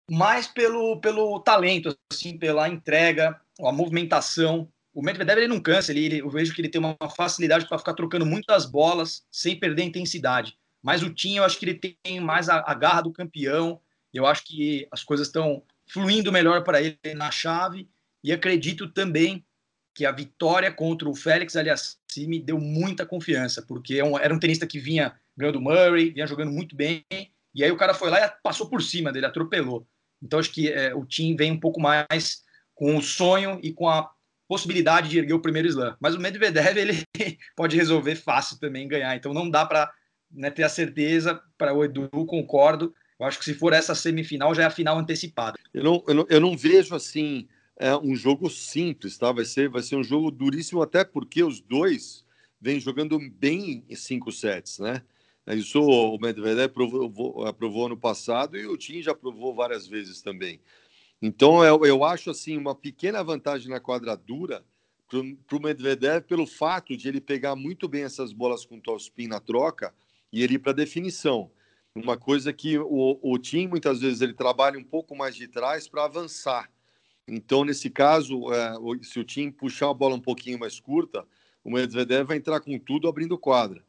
[0.09, 4.69] mais pelo, pelo talento, assim, pela entrega, a movimentação.
[4.93, 7.77] O Medvedev ele não cansa, ele, ele eu vejo que ele tem uma facilidade para
[7.77, 10.57] ficar trocando muitas bolas sem perder intensidade.
[10.81, 13.79] Mas o Tim, eu acho que ele tem mais a, a garra do campeão.
[14.13, 17.87] Eu acho que as coisas estão fluindo melhor para ele na chave.
[18.23, 19.45] E acredito também
[19.93, 24.65] que a vitória contra o Félix Aliassime deu muita confiança, porque é era um tenista
[24.65, 27.05] que vinha ganhando Murray, vinha jogando muito bem,
[27.53, 29.87] e aí o cara foi lá e passou por cima dele, atropelou.
[30.21, 32.41] Então acho que é, o time vem um pouco mais
[32.73, 34.09] com o sonho e com a
[34.47, 35.95] possibilidade de erguer o primeiro slam.
[35.99, 37.03] Mas o Medvedev ele
[37.55, 39.15] pode resolver fácil também ganhar.
[39.15, 39.91] Então não dá para
[40.31, 42.93] né, ter a certeza para o Edu, concordo.
[43.23, 45.57] Eu acho que se for essa semifinal já é a final antecipada.
[45.73, 49.31] Eu não, eu não, eu não vejo assim é um jogo simples, tá?
[49.31, 52.25] Vai ser, vai ser um jogo duríssimo até porque os dois
[52.59, 55.01] vêm jogando bem em cinco sets, né?
[55.47, 60.59] Isso o Medvedev aprovou, aprovou no passado e o Tim já aprovou várias vezes também.
[61.21, 64.65] Então, eu, eu acho assim uma pequena vantagem na quadradura
[65.07, 69.39] para o Medvedev pelo fato de ele pegar muito bem essas bolas com topspin na
[69.39, 69.93] troca
[70.31, 71.49] e ele ir para definição.
[71.95, 75.87] Uma coisa que o, o Tim muitas vezes ele trabalha um pouco mais de trás
[75.87, 76.69] para avançar.
[77.27, 81.25] Então, nesse caso, é, se o Tim puxar a bola um pouquinho mais curta,
[81.63, 83.83] o Medvedev vai entrar com tudo abrindo quadra.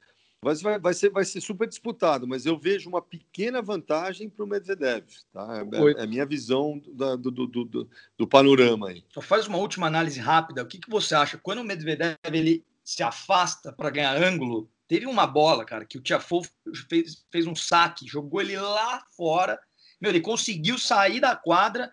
[0.44, 4.44] Mas vai, vai, ser, vai ser super disputado, mas eu vejo uma pequena vantagem para
[4.44, 5.06] o Medvedev.
[5.32, 5.66] Tá?
[5.72, 7.88] É, é, a minha visão do, do, do,
[8.18, 9.02] do, panorama aí.
[9.08, 10.62] Só faz uma última análise rápida.
[10.62, 11.38] O que, que você acha?
[11.38, 16.02] Quando o Medvedev ele se afasta para ganhar ângulo, teve uma bola, cara, que o
[16.02, 16.46] Tiafoe
[16.88, 19.58] fez, fez um saque, jogou ele lá fora.
[20.00, 21.92] Meu, ele conseguiu sair da quadra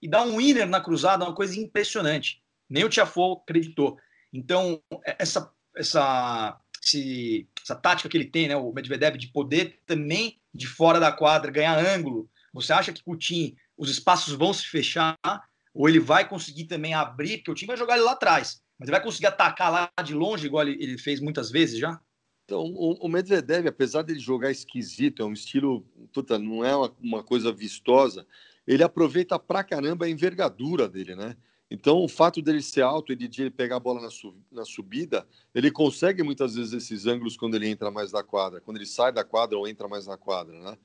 [0.00, 2.42] e dar um winner na cruzada, uma coisa impressionante.
[2.68, 3.98] Nem o Tiafoe acreditou.
[4.32, 4.82] Então,
[5.18, 10.66] essa, essa esse, essa tática que ele tem, né, o Medvedev, de poder também de
[10.66, 12.28] fora da quadra ganhar ângulo.
[12.52, 15.16] Você acha que o Tim os espaços vão se fechar
[15.74, 18.88] ou ele vai conseguir também abrir, porque o time vai jogar ele lá atrás, mas
[18.88, 21.98] ele vai conseguir atacar lá de longe, igual ele, ele fez muitas vezes já?
[22.44, 26.96] Então, o, o Medvedev, apesar dele jogar esquisito, é um estilo, puta, não é uma,
[27.00, 28.26] uma coisa vistosa,
[28.66, 31.36] ele aproveita pra caramba a envergadura dele, né?
[31.70, 34.08] Então, o fato dele ser alto e de ele pegar a bola na,
[34.50, 38.76] na, subida, ele consegue muitas vezes esses ângulos quando ele entra mais da quadra, quando
[38.76, 40.76] ele sai da quadra ou entra mais na quadra, né?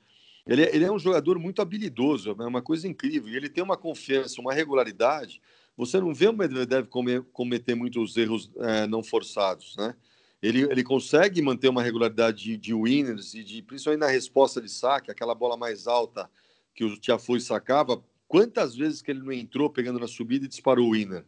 [0.46, 3.30] Ele, ele é um jogador muito habilidoso, é uma coisa incrível.
[3.30, 5.42] E ele tem uma confiança, uma regularidade.
[5.76, 6.86] Você não vê o Medvedev
[7.32, 9.94] cometer muitos erros é, não forçados, né?
[10.42, 14.68] Ele, ele consegue manter uma regularidade de, de winners e de, principalmente na resposta de
[14.68, 16.30] saque, aquela bola mais alta
[16.74, 20.88] que o Tiafoe sacava, Quantas vezes que ele não entrou pegando na subida e disparou
[20.88, 21.24] o winner?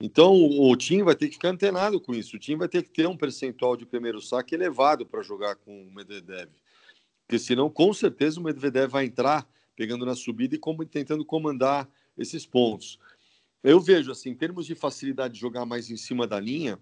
[0.00, 2.36] Então o, o time vai ter que ficar antenado com isso.
[2.36, 5.82] O time vai ter que ter um percentual de primeiro saque elevado para jogar com
[5.82, 6.48] o Medvedev.
[7.26, 11.88] Porque senão, com certeza, o Medvedev vai entrar pegando na subida e como, tentando comandar
[12.16, 13.00] esses pontos.
[13.62, 16.78] Eu vejo, assim, em termos de facilidade de jogar mais em cima da linha,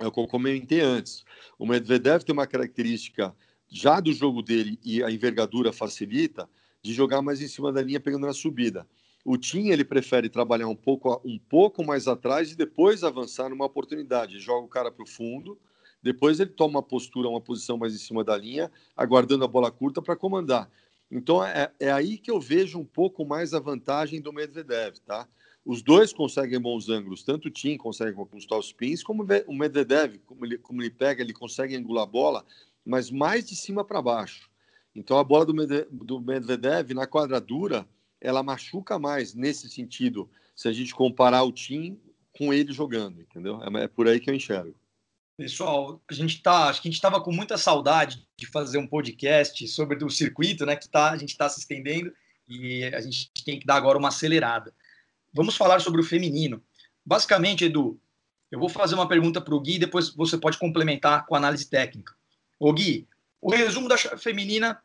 [0.00, 1.24] é o que eu comentei antes.
[1.58, 3.34] O Medvedev tem uma característica
[3.68, 6.48] já do jogo dele e a envergadura facilita
[6.82, 8.86] de jogar mais em cima da linha pegando na subida.
[9.24, 13.66] O Tim ele prefere trabalhar um pouco, um pouco mais atrás e depois avançar numa
[13.66, 14.38] oportunidade.
[14.38, 15.58] Joga o cara para o fundo,
[16.02, 19.70] depois ele toma uma postura, uma posição mais em cima da linha, aguardando a bola
[19.70, 20.70] curta para comandar.
[21.10, 25.26] Então é, é, aí que eu vejo um pouco mais a vantagem do Medvedev, tá?
[25.68, 29.54] Os dois conseguem bons ângulos, tanto o Tim consegue com os top spins, como o
[29.54, 32.42] Medvedev, como ele, como ele pega, ele consegue angular a bola,
[32.82, 34.48] mas mais de cima para baixo.
[34.94, 37.86] Então a bola do Medvedev na quadradura
[38.18, 42.00] ela machuca mais nesse sentido, se a gente comparar o time
[42.34, 43.60] com ele jogando, entendeu?
[43.62, 44.74] É, é por aí que eu enxergo.
[45.36, 48.86] Pessoal, a gente tá, acho que a gente estava com muita saudade de fazer um
[48.86, 50.76] podcast sobre o circuito, né?
[50.76, 52.10] Que tá, a gente está se estendendo
[52.48, 54.72] e a gente tem que dar agora uma acelerada.
[55.32, 56.62] Vamos falar sobre o feminino.
[57.04, 58.00] Basicamente, Edu,
[58.50, 62.14] eu vou fazer uma pergunta para o Gui, depois você pode complementar com análise técnica.
[62.58, 63.06] O Gui,
[63.40, 64.82] o resumo da feminina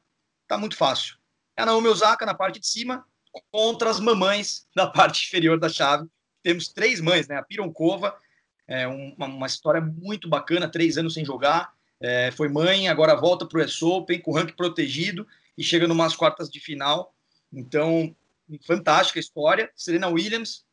[0.47, 1.17] tá muito fácil.
[1.57, 3.05] É a Naomi Osaka na parte de cima
[3.51, 6.07] contra as mamães da parte inferior da chave.
[6.41, 7.37] Temos três mães, né?
[7.37, 8.15] A Pironkova,
[8.67, 13.45] é uma, uma história muito bacana, três anos sem jogar, é, foi mãe, agora volta
[13.45, 15.25] para o US Open com ranking protegido
[15.57, 17.13] e chega numas quartas de final.
[17.51, 18.15] Então,
[18.65, 19.69] fantástica história.
[19.75, 20.65] Serena Williams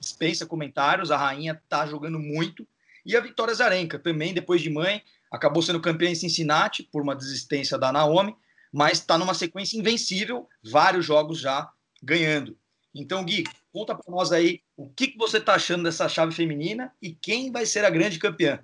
[0.00, 2.66] dispensa comentários, a rainha está jogando muito.
[3.04, 7.14] E a Vitória Zarenka também, depois de mãe, acabou sendo campeã em Cincinnati por uma
[7.14, 8.34] desistência da Naomi,
[8.72, 11.70] mas está numa sequência invencível, vários jogos já
[12.02, 12.58] ganhando.
[12.94, 16.92] Então, Gui, conta para nós aí o que, que você está achando dessa chave feminina
[17.00, 18.58] e quem vai ser a grande campeã.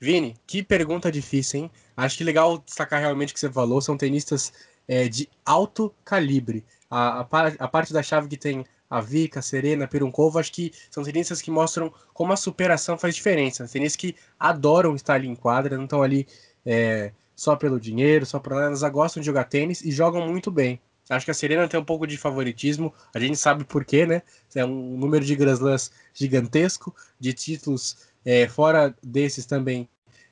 [0.00, 1.70] Vini, que pergunta difícil, hein?
[1.96, 4.52] Acho que legal destacar realmente o que você falou, são tenistas
[4.86, 6.64] é, de alto calibre.
[6.90, 7.26] A, a,
[7.58, 11.04] a, parte da chave que tem a Vika, a Serena, a Perunkova, acho que são
[11.04, 13.68] tenistas que mostram como a superação faz diferença.
[13.68, 16.26] Tenistas que adoram estar ali em quadra, não estão ali
[16.64, 20.80] é, só pelo dinheiro, só para elas gostam de jogar tênis e jogam muito bem.
[21.10, 24.22] Acho que a Serena tem um pouco de favoritismo, a gente sabe por quê, né?
[24.54, 29.88] É um número de Grand Slams gigantesco, de títulos é, fora desses também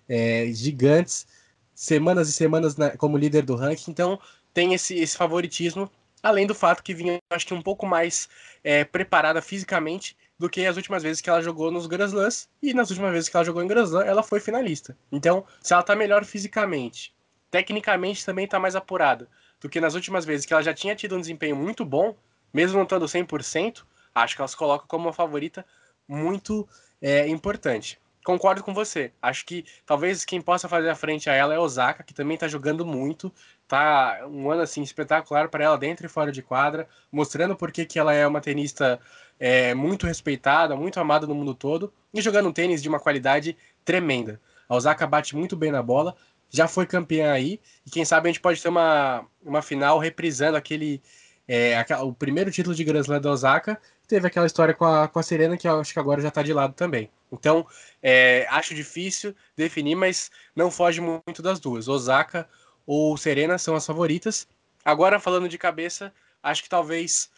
[0.08, 1.26] é, gigantes,
[1.74, 4.18] semanas e semanas na, como líder do ranking, então
[4.52, 5.90] tem esse, esse favoritismo,
[6.26, 8.28] além do fato que vinha, acho que um pouco mais
[8.64, 12.74] é, preparada fisicamente do que as últimas vezes que ela jogou nos Grand Slams, e
[12.74, 14.98] nas últimas vezes que ela jogou em Grand Slam, ela foi finalista.
[15.12, 17.14] Então, se ela tá melhor fisicamente,
[17.48, 19.28] tecnicamente também tá mais apurada
[19.60, 22.16] do que nas últimas vezes que ela já tinha tido um desempenho muito bom,
[22.52, 25.64] mesmo não estando 100%, acho que ela se coloca como uma favorita
[26.08, 26.68] muito
[27.00, 28.00] é, importante.
[28.24, 29.12] Concordo com você.
[29.22, 32.48] Acho que talvez quem possa fazer a frente a ela é Osaka, que também tá
[32.48, 33.32] jogando muito.
[33.68, 37.98] Tá um ano assim espetacular para ela dentro e fora de quadra, mostrando por que
[37.98, 39.00] ela é uma tenista
[39.40, 43.56] é, muito respeitada, muito amada no mundo todo e jogando um tênis de uma qualidade
[43.84, 44.40] tremenda.
[44.68, 46.14] A Osaka bate muito bem na bola,
[46.50, 50.56] já foi campeã aí, e quem sabe a gente pode ter uma, uma final reprisando
[50.56, 51.02] aquele
[51.48, 55.18] é, o primeiro título de Grand Slam da Osaka, teve aquela história com a, com
[55.18, 57.10] a Serena, que eu acho que agora já está de lado também.
[57.30, 57.66] Então,
[58.02, 61.88] é, acho difícil definir, mas não foge muito das duas.
[61.88, 62.48] Osaka
[62.86, 64.46] ou Serena são as favoritas.
[64.84, 66.12] Agora, falando de cabeça,
[66.42, 67.30] acho que talvez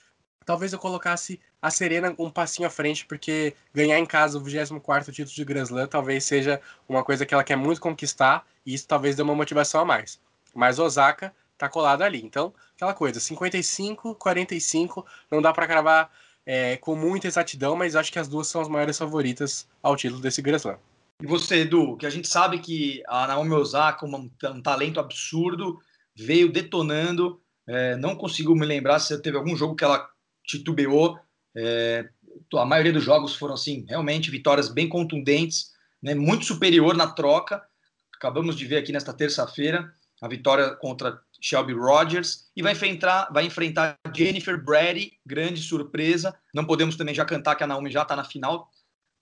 [0.44, 5.12] talvez eu colocasse a Serena um passinho à frente, porque ganhar em casa o 24
[5.12, 8.88] título de Grand Slam talvez seja uma coisa que ela quer muito conquistar, e isso
[8.88, 10.18] talvez dê uma motivação a mais.
[10.54, 12.24] Mas Osaka tá colado ali.
[12.24, 16.10] Então, aquela coisa, 55, 45, não dá para cravar
[16.46, 20.22] é, com muita exatidão, mas acho que as duas são as maiores favoritas ao título
[20.22, 20.78] desse Grand Slam.
[21.20, 25.80] E você, Edu, que a gente sabe que a Naomi Osaka, um, um talento absurdo,
[26.14, 30.08] veio detonando, é, não consigo me lembrar se teve algum jogo que ela
[30.44, 31.18] titubeou,
[31.56, 32.08] é,
[32.54, 37.62] a maioria dos jogos foram, assim, realmente vitórias bem contundentes, né, muito superior na troca,
[38.14, 43.44] acabamos de ver aqui nesta terça-feira, a vitória contra Shelby Rogers e vai enfrentar, vai
[43.44, 46.36] enfrentar Jennifer Brady, grande surpresa.
[46.52, 48.68] Não podemos também já cantar que a Naomi já está na final.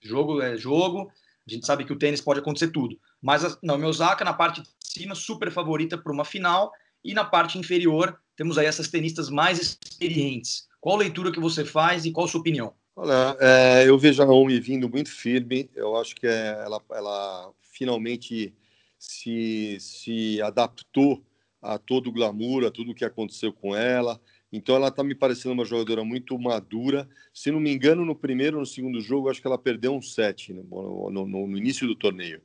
[0.00, 1.12] Jogo é jogo.
[1.48, 2.98] A gente sabe que o tênis pode acontecer tudo.
[3.22, 6.72] Mas a Naomi Osaka na parte de cima super favorita para uma final
[7.04, 10.66] e na parte inferior temos aí essas tenistas mais experientes.
[10.80, 12.74] Qual leitura que você faz e qual a sua opinião?
[12.94, 15.70] Olha, é, eu vejo a Naomi vindo muito firme.
[15.74, 18.54] Eu acho que é, ela, ela finalmente
[18.98, 21.22] se, se adaptou
[21.60, 24.20] a todo o glamour, a tudo o que aconteceu com ela.
[24.56, 27.06] Então ela está me parecendo uma jogadora muito madura.
[27.30, 30.00] Se não me engano, no primeiro ou no segundo jogo, acho que ela perdeu um
[30.00, 32.40] set né, no, no, no, início do torneio.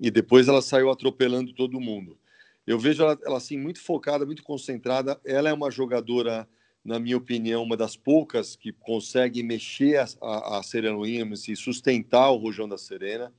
[0.00, 2.18] E depois ela saiu atropelando todo mundo.
[2.66, 5.20] Eu vejo ela, ela assim muito focada, muito concentrada.
[5.24, 6.48] Ela é uma jogadora,
[6.84, 11.54] na minha opinião, uma das poucas que consegue mexer a, a, a Serena Williams e
[11.54, 13.32] sustentar o rojão da Serena.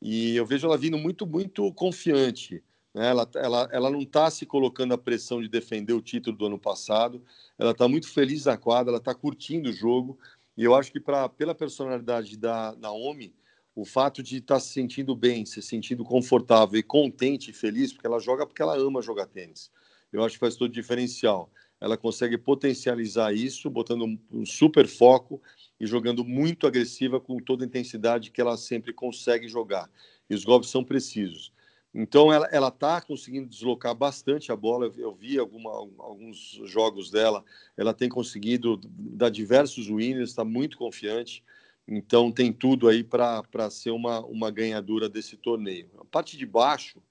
[0.00, 2.60] E eu vejo ela vindo muito, muito confiante.
[2.94, 3.08] Né?
[3.08, 6.58] Ela, ela, ela não está se colocando a pressão de defender o título do ano
[6.58, 7.22] passado.
[7.58, 10.18] Ela está muito feliz na quadra, ela está curtindo o jogo.
[10.56, 13.34] E eu acho que pra, pela personalidade da Naomi,
[13.74, 17.92] o fato de estar tá se sentindo bem, se sentindo confortável e contente e feliz,
[17.92, 19.70] porque ela joga porque ela ama jogar tênis.
[20.12, 21.50] Eu acho que faz todo diferencial.
[21.80, 25.42] Ela consegue potencializar isso, botando um super foco
[25.80, 29.90] e jogando muito agressiva com toda a intensidade que ela sempre consegue jogar.
[30.28, 31.52] E os golpes são precisos.
[31.94, 34.86] Então ela ela está conseguindo deslocar bastante a bola.
[34.86, 37.44] Eu, eu vi alguma, alguns jogos dela.
[37.76, 40.30] Ela tem conseguido dar diversos winners.
[40.30, 41.44] Está muito confiante.
[41.86, 45.90] Então tem tudo aí para ser uma, uma ganhadora desse torneio.
[45.98, 47.02] A parte de baixo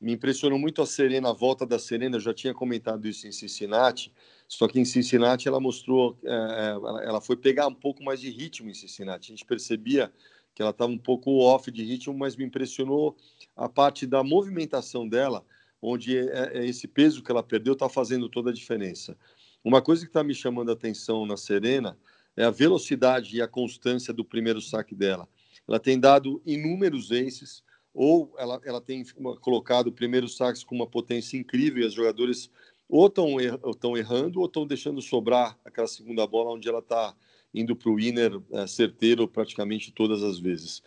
[0.00, 2.16] me impressionou muito a Serena, a volta da Serena.
[2.16, 4.12] Eu já tinha comentado isso em Cincinnati.
[4.46, 8.28] Só que em Cincinnati ela mostrou, é, é ela foi pegar um pouco mais de
[8.28, 9.32] ritmo em Cincinnati.
[9.32, 10.12] A gente percebia
[10.54, 13.16] que ela estava um pouco off de ritmo, mas me impressionou
[13.56, 15.44] a parte da movimentação dela,
[15.80, 19.16] onde é, é esse peso que ela perdeu está fazendo toda a diferença.
[19.64, 21.98] Uma coisa que está me chamando a atenção na Serena
[22.36, 25.28] é a velocidade e a constância do primeiro saque dela.
[25.68, 27.62] Ela tem dado inúmeros aces,
[27.94, 29.04] ou ela, ela tem
[29.40, 32.50] colocado primeiros saques com uma potência incrível e os jogadores
[32.88, 37.14] ou estão errando ou estão deixando sobrar aquela segunda bola onde ela está
[37.54, 40.82] indo para o winner é, certeiro praticamente todas as vezes.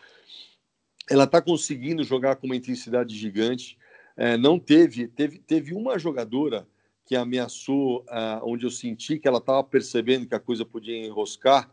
[1.09, 3.77] Ela está conseguindo jogar com uma intensidade gigante.
[4.17, 6.67] É, não teve, teve, teve uma jogadora
[7.05, 11.69] que ameaçou, é, onde eu senti que ela estava percebendo que a coisa podia enroscar,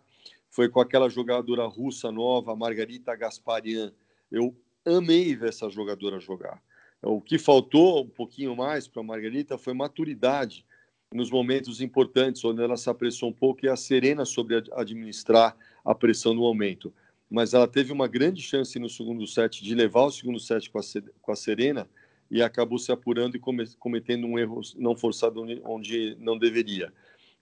[0.50, 3.90] foi com aquela jogadora russa nova, Margarita Gasparian.
[4.30, 6.62] Eu amei ver essa jogadora jogar.
[7.00, 10.64] O que faltou um pouquinho mais para a Margarita foi maturidade
[11.12, 15.94] nos momentos importantes, onde ela se apressou um pouco e a Serena sobre administrar a
[15.94, 16.92] pressão no momento.
[17.30, 20.78] Mas ela teve uma grande chance no segundo set de levar o segundo set com
[20.78, 20.82] a,
[21.20, 21.88] com a Serena
[22.30, 23.40] e acabou se apurando e
[23.78, 26.92] cometendo um erro não forçado onde não deveria.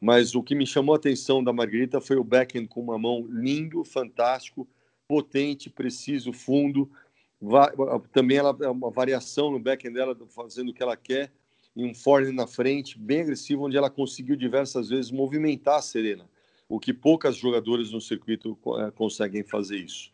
[0.00, 3.26] Mas o que me chamou a atenção da Margarita foi o backhand com uma mão
[3.30, 4.66] lindo, fantástico,
[5.06, 6.90] potente, preciso, fundo.
[8.12, 11.30] Também ela é uma variação no backhand dela, fazendo o que ela quer,
[11.76, 16.28] em um forehand na frente, bem agressivo, onde ela conseguiu diversas vezes movimentar a Serena,
[16.68, 20.10] o que poucas jogadoras no circuito é, conseguem fazer isso.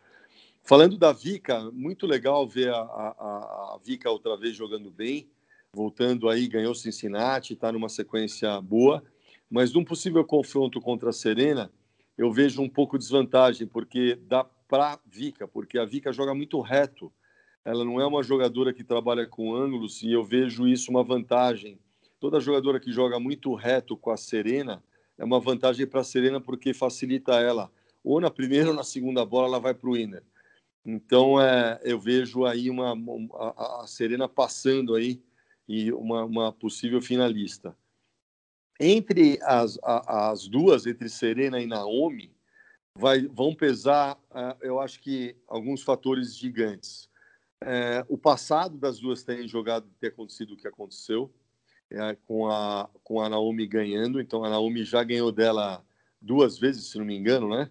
[0.62, 5.28] Falando da Vika, muito legal ver a, a, a Vika outra vez jogando bem,
[5.72, 9.04] voltando aí, ganhou Cincinnati, está numa sequência boa.
[9.48, 11.70] Mas num possível confronto contra a Serena,
[12.18, 16.60] eu vejo um pouco de desvantagem, porque dá para Vika, porque a Vika joga muito
[16.60, 17.12] reto.
[17.66, 21.80] Ela não é uma jogadora que trabalha com ângulos e eu vejo isso uma vantagem.
[22.20, 24.80] Toda jogadora que joga muito reto com a Serena
[25.18, 27.68] é uma vantagem para a Serena porque facilita ela.
[28.04, 30.22] Ou na primeira ou na segunda bola ela vai para o winner.
[30.84, 32.94] Então é, eu vejo aí uma,
[33.34, 35.20] a, a, Serena passando aí
[35.68, 37.76] e uma, uma possível finalista.
[38.78, 42.30] Entre as, as duas, entre Serena e Naomi,
[42.94, 47.08] vai, vão pesar, uh, eu acho que alguns fatores gigantes.
[47.62, 51.32] É, o passado das duas tem jogado, ter acontecido o que aconteceu,
[51.90, 54.20] é, com, a, com a Naomi ganhando.
[54.20, 55.84] Então a Naomi já ganhou dela
[56.20, 57.70] duas vezes, se não me engano, né?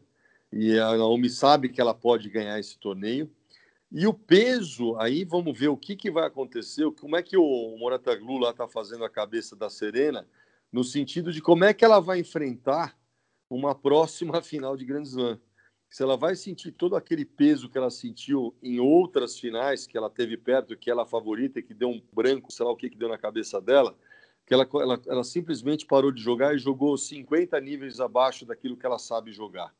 [0.51, 3.29] E a Naomi sabe que ela pode ganhar esse torneio.
[3.91, 7.77] E o peso, aí vamos ver o que, que vai acontecer, como é que o
[7.77, 10.27] Morataglu lá está fazendo a cabeça da Serena,
[10.71, 12.97] no sentido de como é que ela vai enfrentar
[13.49, 15.39] uma próxima final de Grand Slam.
[15.95, 20.09] Se ela vai sentir todo aquele peso que ela sentiu em outras finais que ela
[20.09, 22.97] teve perto, que ela é favorita, que deu um branco, sei lá o que, que
[22.97, 23.95] deu na cabeça dela,
[24.45, 28.85] que ela, ela, ela simplesmente parou de jogar e jogou 50 níveis abaixo daquilo que
[28.85, 29.73] ela sabe jogar.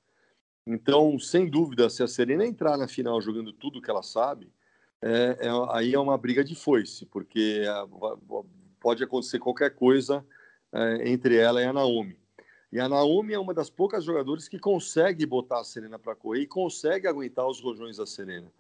[0.66, 4.50] Então, sem dúvida, se a Serena entrar na final jogando tudo que ela sabe,
[5.02, 7.74] é, é, aí é uma briga de foice, porque é,
[8.80, 10.26] pode acontecer qualquer coisa
[10.72, 12.18] é, entre ela e a Naomi.
[12.72, 16.42] E a Naomi é uma das poucas jogadoras que consegue botar a Serena para correr
[16.42, 18.52] e consegue aguentar os rojões da Serena.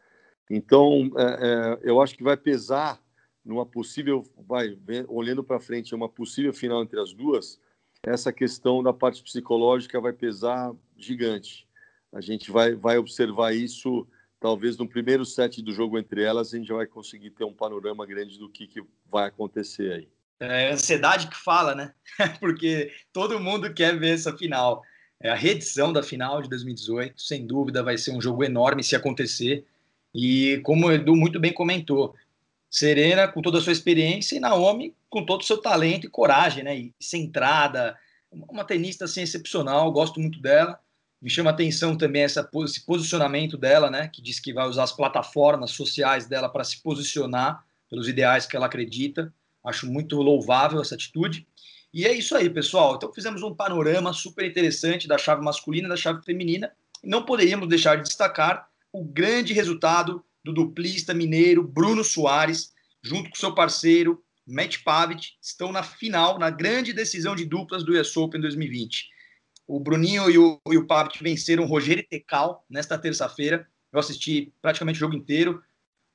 [0.49, 3.01] Então, é, é, eu acho que vai pesar
[3.43, 4.77] numa possível, vai
[5.07, 7.59] olhando para frente, uma possível final entre as duas,
[8.01, 11.67] essa questão da parte psicológica vai pesar gigante.
[12.11, 14.07] A gente vai, vai observar isso,
[14.39, 18.05] talvez no primeiro set do jogo entre elas, a gente vai conseguir ter um panorama
[18.05, 20.14] grande do que, que vai acontecer aí.
[20.39, 21.93] É a ansiedade que fala, né?
[22.39, 24.83] Porque todo mundo quer ver essa final.
[25.21, 28.95] É a reedição da final de 2018, sem dúvida, vai ser um jogo enorme se
[28.95, 29.65] acontecer.
[30.13, 32.15] E como o Edu muito bem comentou,
[32.69, 36.63] Serena com toda a sua experiência e Naomi com todo o seu talento e coragem,
[36.63, 36.77] né?
[36.77, 37.97] E centrada,
[38.31, 40.77] uma tenista assim, excepcional, gosto muito dela.
[41.21, 44.09] Me chama atenção também essa, esse posicionamento dela, né?
[44.09, 48.57] Que diz que vai usar as plataformas sociais dela para se posicionar pelos ideais que
[48.57, 49.33] ela acredita.
[49.65, 51.47] Acho muito louvável essa atitude.
[51.93, 52.95] E é isso aí, pessoal.
[52.95, 56.71] Então fizemos um panorama super interessante da chave masculina e da chave feminina.
[57.03, 63.35] Não poderíamos deixar de destacar o grande resultado do duplista mineiro Bruno Soares, junto com
[63.35, 68.39] seu parceiro Matt Pavitt, estão na final, na grande decisão de duplas do US Open
[68.39, 69.09] 2020.
[69.67, 73.67] O Bruninho e o, e o Pavitt venceram Rogério Tecal nesta terça-feira.
[73.91, 75.63] Eu assisti praticamente o jogo inteiro.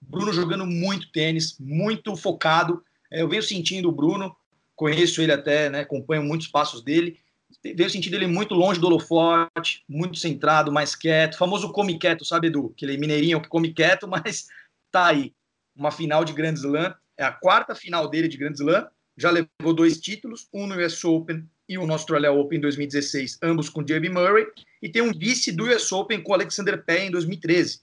[0.01, 4.35] Bruno jogando muito tênis, muito focado, eu venho sentindo o Bruno,
[4.77, 7.19] conheço ele até, né, acompanho muitos passos dele,
[7.63, 12.47] venho sentindo ele muito longe do holofote, muito centrado, mais quieto, famoso come quieto, sabe,
[12.47, 12.73] Edu?
[12.75, 14.47] Aquele mineirinho que come quieto, mas
[14.91, 15.35] tá aí.
[15.77, 18.87] Uma final de Grand Slam, é a quarta final dele de Grand Slam,
[19.17, 23.39] já levou dois títulos, um no US Open e um no Australia Open em 2016,
[23.43, 24.47] ambos com Jamie Murray,
[24.81, 27.81] e tem um vice do US Open com Alexander Pé em 2013.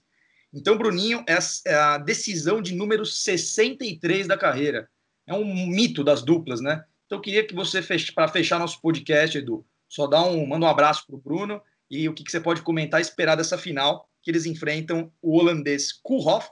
[0.52, 4.88] Então, Bruninho é é a decisão de número 63 da carreira
[5.28, 6.82] é um mito das duplas, né?
[7.06, 7.80] Então eu queria que você,
[8.14, 11.60] para fechar nosso podcast, Edu, só dá um, manda um abraço para o Bruno
[11.90, 15.92] e o que, que, você pode comentar, esperar dessa final, que eles enfrentam o holandês
[15.92, 16.48] Kulhoff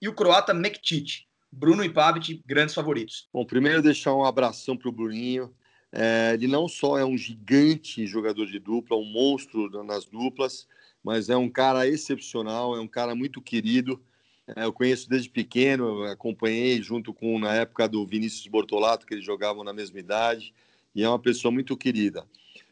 [0.00, 1.26] e o croata Mektic.
[1.50, 3.26] Bruno e Pavic, grandes favoritos.
[3.32, 5.52] Bom, primeiro deixar um abração para o Bruninho.
[5.90, 10.66] É, ele não só é um gigante jogador de dupla, um monstro nas duplas,
[11.02, 14.02] mas é um cara excepcional, é um cara muito querido.
[14.56, 19.24] É, eu conheço desde pequeno, acompanhei junto com, na época do Vinícius Bortolato, que eles
[19.24, 20.54] jogavam na mesma idade,
[20.94, 22.24] e é uma pessoa muito querida.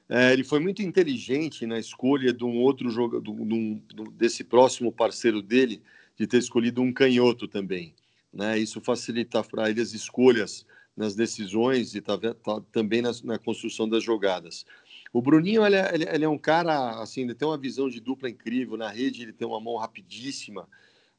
[0.09, 3.81] É, ele foi muito inteligente na escolha de um outro jogo, de um,
[4.13, 5.83] desse próximo parceiro dele,
[6.17, 7.95] de ter escolhido um canhoto também.
[8.33, 8.59] Né?
[8.59, 10.65] Isso facilita para ele as escolhas
[10.97, 14.65] nas decisões e tá, tá, também na, na, construção das jogadas.
[15.13, 18.31] O Bruninho ele é, ele é, um cara assim, ele tem uma visão de dupla
[18.31, 20.67] incrível na rede, ele tem uma mão rapidíssima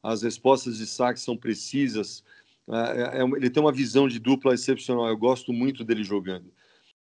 [0.02, 2.24] as respostas de saque são precisas.
[2.68, 5.08] É, é, ele tem uma visão de dupla excepcional.
[5.08, 6.52] Eu gosto muito dele jogando.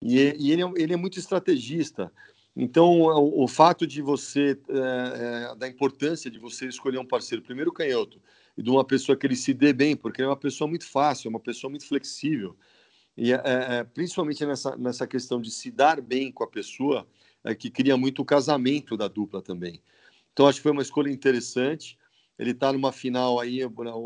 [0.00, 2.12] E, e ele, é, ele é muito estrategista.
[2.54, 7.42] Então, o, o fato de você, é, é, da importância de você escolher um parceiro,
[7.42, 8.20] primeiro canhoto,
[8.56, 10.88] e de uma pessoa que ele se dê bem, porque ele é uma pessoa muito
[10.88, 12.56] fácil, é uma pessoa muito flexível.
[13.16, 17.06] E é, é, principalmente nessa, nessa questão de se dar bem com a pessoa,
[17.44, 19.82] é que cria muito o casamento da dupla também.
[20.32, 21.98] Então, acho que foi uma escolha interessante.
[22.38, 23.60] Ele está numa final aí,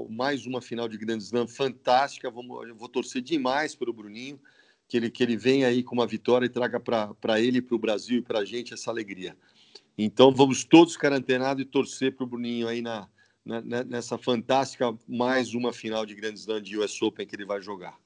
[0.08, 2.30] mais uma final de Grand Slam fantástica.
[2.30, 4.40] Vamos, eu vou torcer demais para o Bruninho,
[4.86, 7.78] que ele, que ele venha aí com uma vitória e traga para ele, para o
[7.78, 9.36] Brasil e para a gente essa alegria.
[9.98, 13.08] Então, vamos todos ficar e torcer para o Bruninho aí na,
[13.44, 17.60] na, nessa fantástica mais uma final de Grand Slam de US Open que ele vai
[17.60, 17.98] jogar.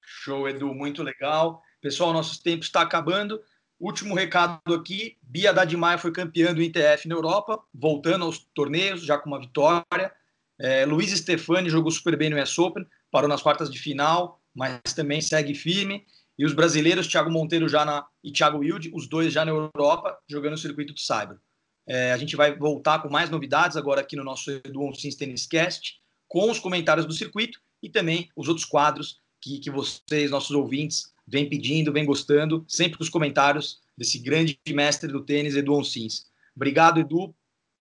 [0.00, 1.62] Show, Edu, muito legal.
[1.80, 3.40] Pessoal, nosso tempo está acabando.
[3.80, 9.02] Último recado aqui: Bia Haddad Maia foi campeã do ITF na Europa, voltando aos torneios,
[9.02, 10.12] já com uma vitória.
[10.60, 14.92] É, Luiz Stefani jogou super bem no US Open, parou nas quartas de final, mas
[14.94, 16.04] também segue firme.
[16.38, 20.18] E os brasileiros, Thiago Monteiro já na, e Thiago Wilde, os dois já na Europa,
[20.28, 21.38] jogando o circuito do Cyber.
[21.86, 25.46] É, a gente vai voltar com mais novidades agora aqui no nosso Edu Onsins Tennis
[25.46, 30.50] Cast, com os comentários do circuito e também os outros quadros que, que vocês, nossos
[30.50, 35.74] ouvintes, vem pedindo, vem gostando, sempre com os comentários desse grande mestre do tênis, Edu
[35.74, 36.26] Onsins.
[36.54, 37.34] Obrigado, Edu.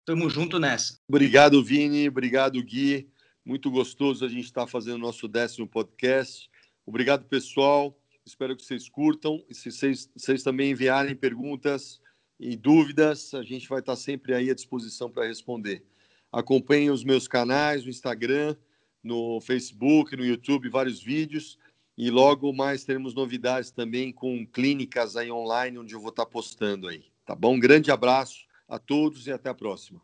[0.05, 0.99] Tamo junto nessa.
[1.07, 2.07] Obrigado, Vini.
[2.07, 3.09] Obrigado, Gui.
[3.43, 6.49] Muito gostoso a gente estar tá fazendo nosso décimo podcast.
[6.85, 7.97] Obrigado, pessoal.
[8.25, 9.43] Espero que vocês curtam.
[9.49, 11.99] E se vocês, vocês também enviarem perguntas
[12.39, 15.83] e dúvidas, a gente vai estar tá sempre aí à disposição para responder.
[16.31, 18.55] Acompanhem os meus canais no Instagram,
[19.03, 21.57] no Facebook, no YouTube, vários vídeos.
[21.99, 26.87] E logo mais teremos novidades também com clínicas aí online, onde eu vou estar postando
[26.87, 27.03] aí.
[27.25, 27.55] Tá bom?
[27.55, 29.99] Um grande abraço a todos e até a próxima.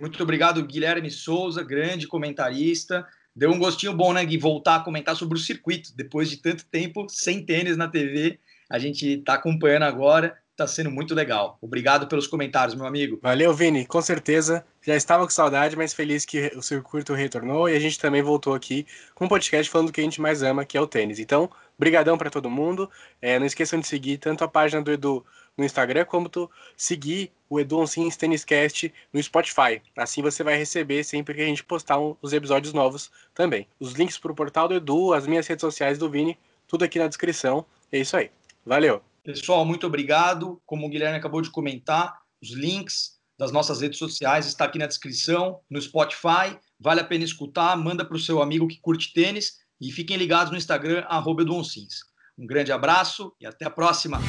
[0.00, 3.06] Muito obrigado, Guilherme Souza, grande comentarista.
[3.34, 5.94] Deu um gostinho bom, né, Gui, voltar a comentar sobre o circuito.
[5.94, 10.90] Depois de tanto tempo sem tênis na TV, a gente está acompanhando agora está sendo
[10.90, 11.58] muito legal.
[11.60, 13.18] Obrigado pelos comentários, meu amigo.
[13.22, 14.64] Valeu, Vini, com certeza.
[14.80, 18.54] Já estava com saudade, mas feliz que o circuito retornou e a gente também voltou
[18.54, 21.18] aqui com um podcast falando do que a gente mais ama, que é o tênis.
[21.18, 22.90] Então, brigadão para todo mundo.
[23.20, 25.24] É, não esqueçam de seguir tanto a página do Edu
[25.58, 29.82] no Instagram, como tu seguir o Edu Onsins Cast no Spotify.
[29.94, 33.66] Assim você vai receber sempre que a gente postar um, os episódios novos também.
[33.78, 36.98] Os links para o portal do Edu, as minhas redes sociais do Vini, tudo aqui
[36.98, 37.64] na descrição.
[37.92, 38.30] É isso aí.
[38.64, 39.15] Valeu!
[39.26, 40.62] Pessoal, muito obrigado.
[40.64, 44.86] Como o Guilherme acabou de comentar, os links das nossas redes sociais está aqui na
[44.86, 46.56] descrição, no Spotify.
[46.78, 50.52] Vale a pena escutar, manda para o seu amigo que curte tênis e fiquem ligados
[50.52, 54.20] no Instagram, arroba Um grande abraço e até a próxima!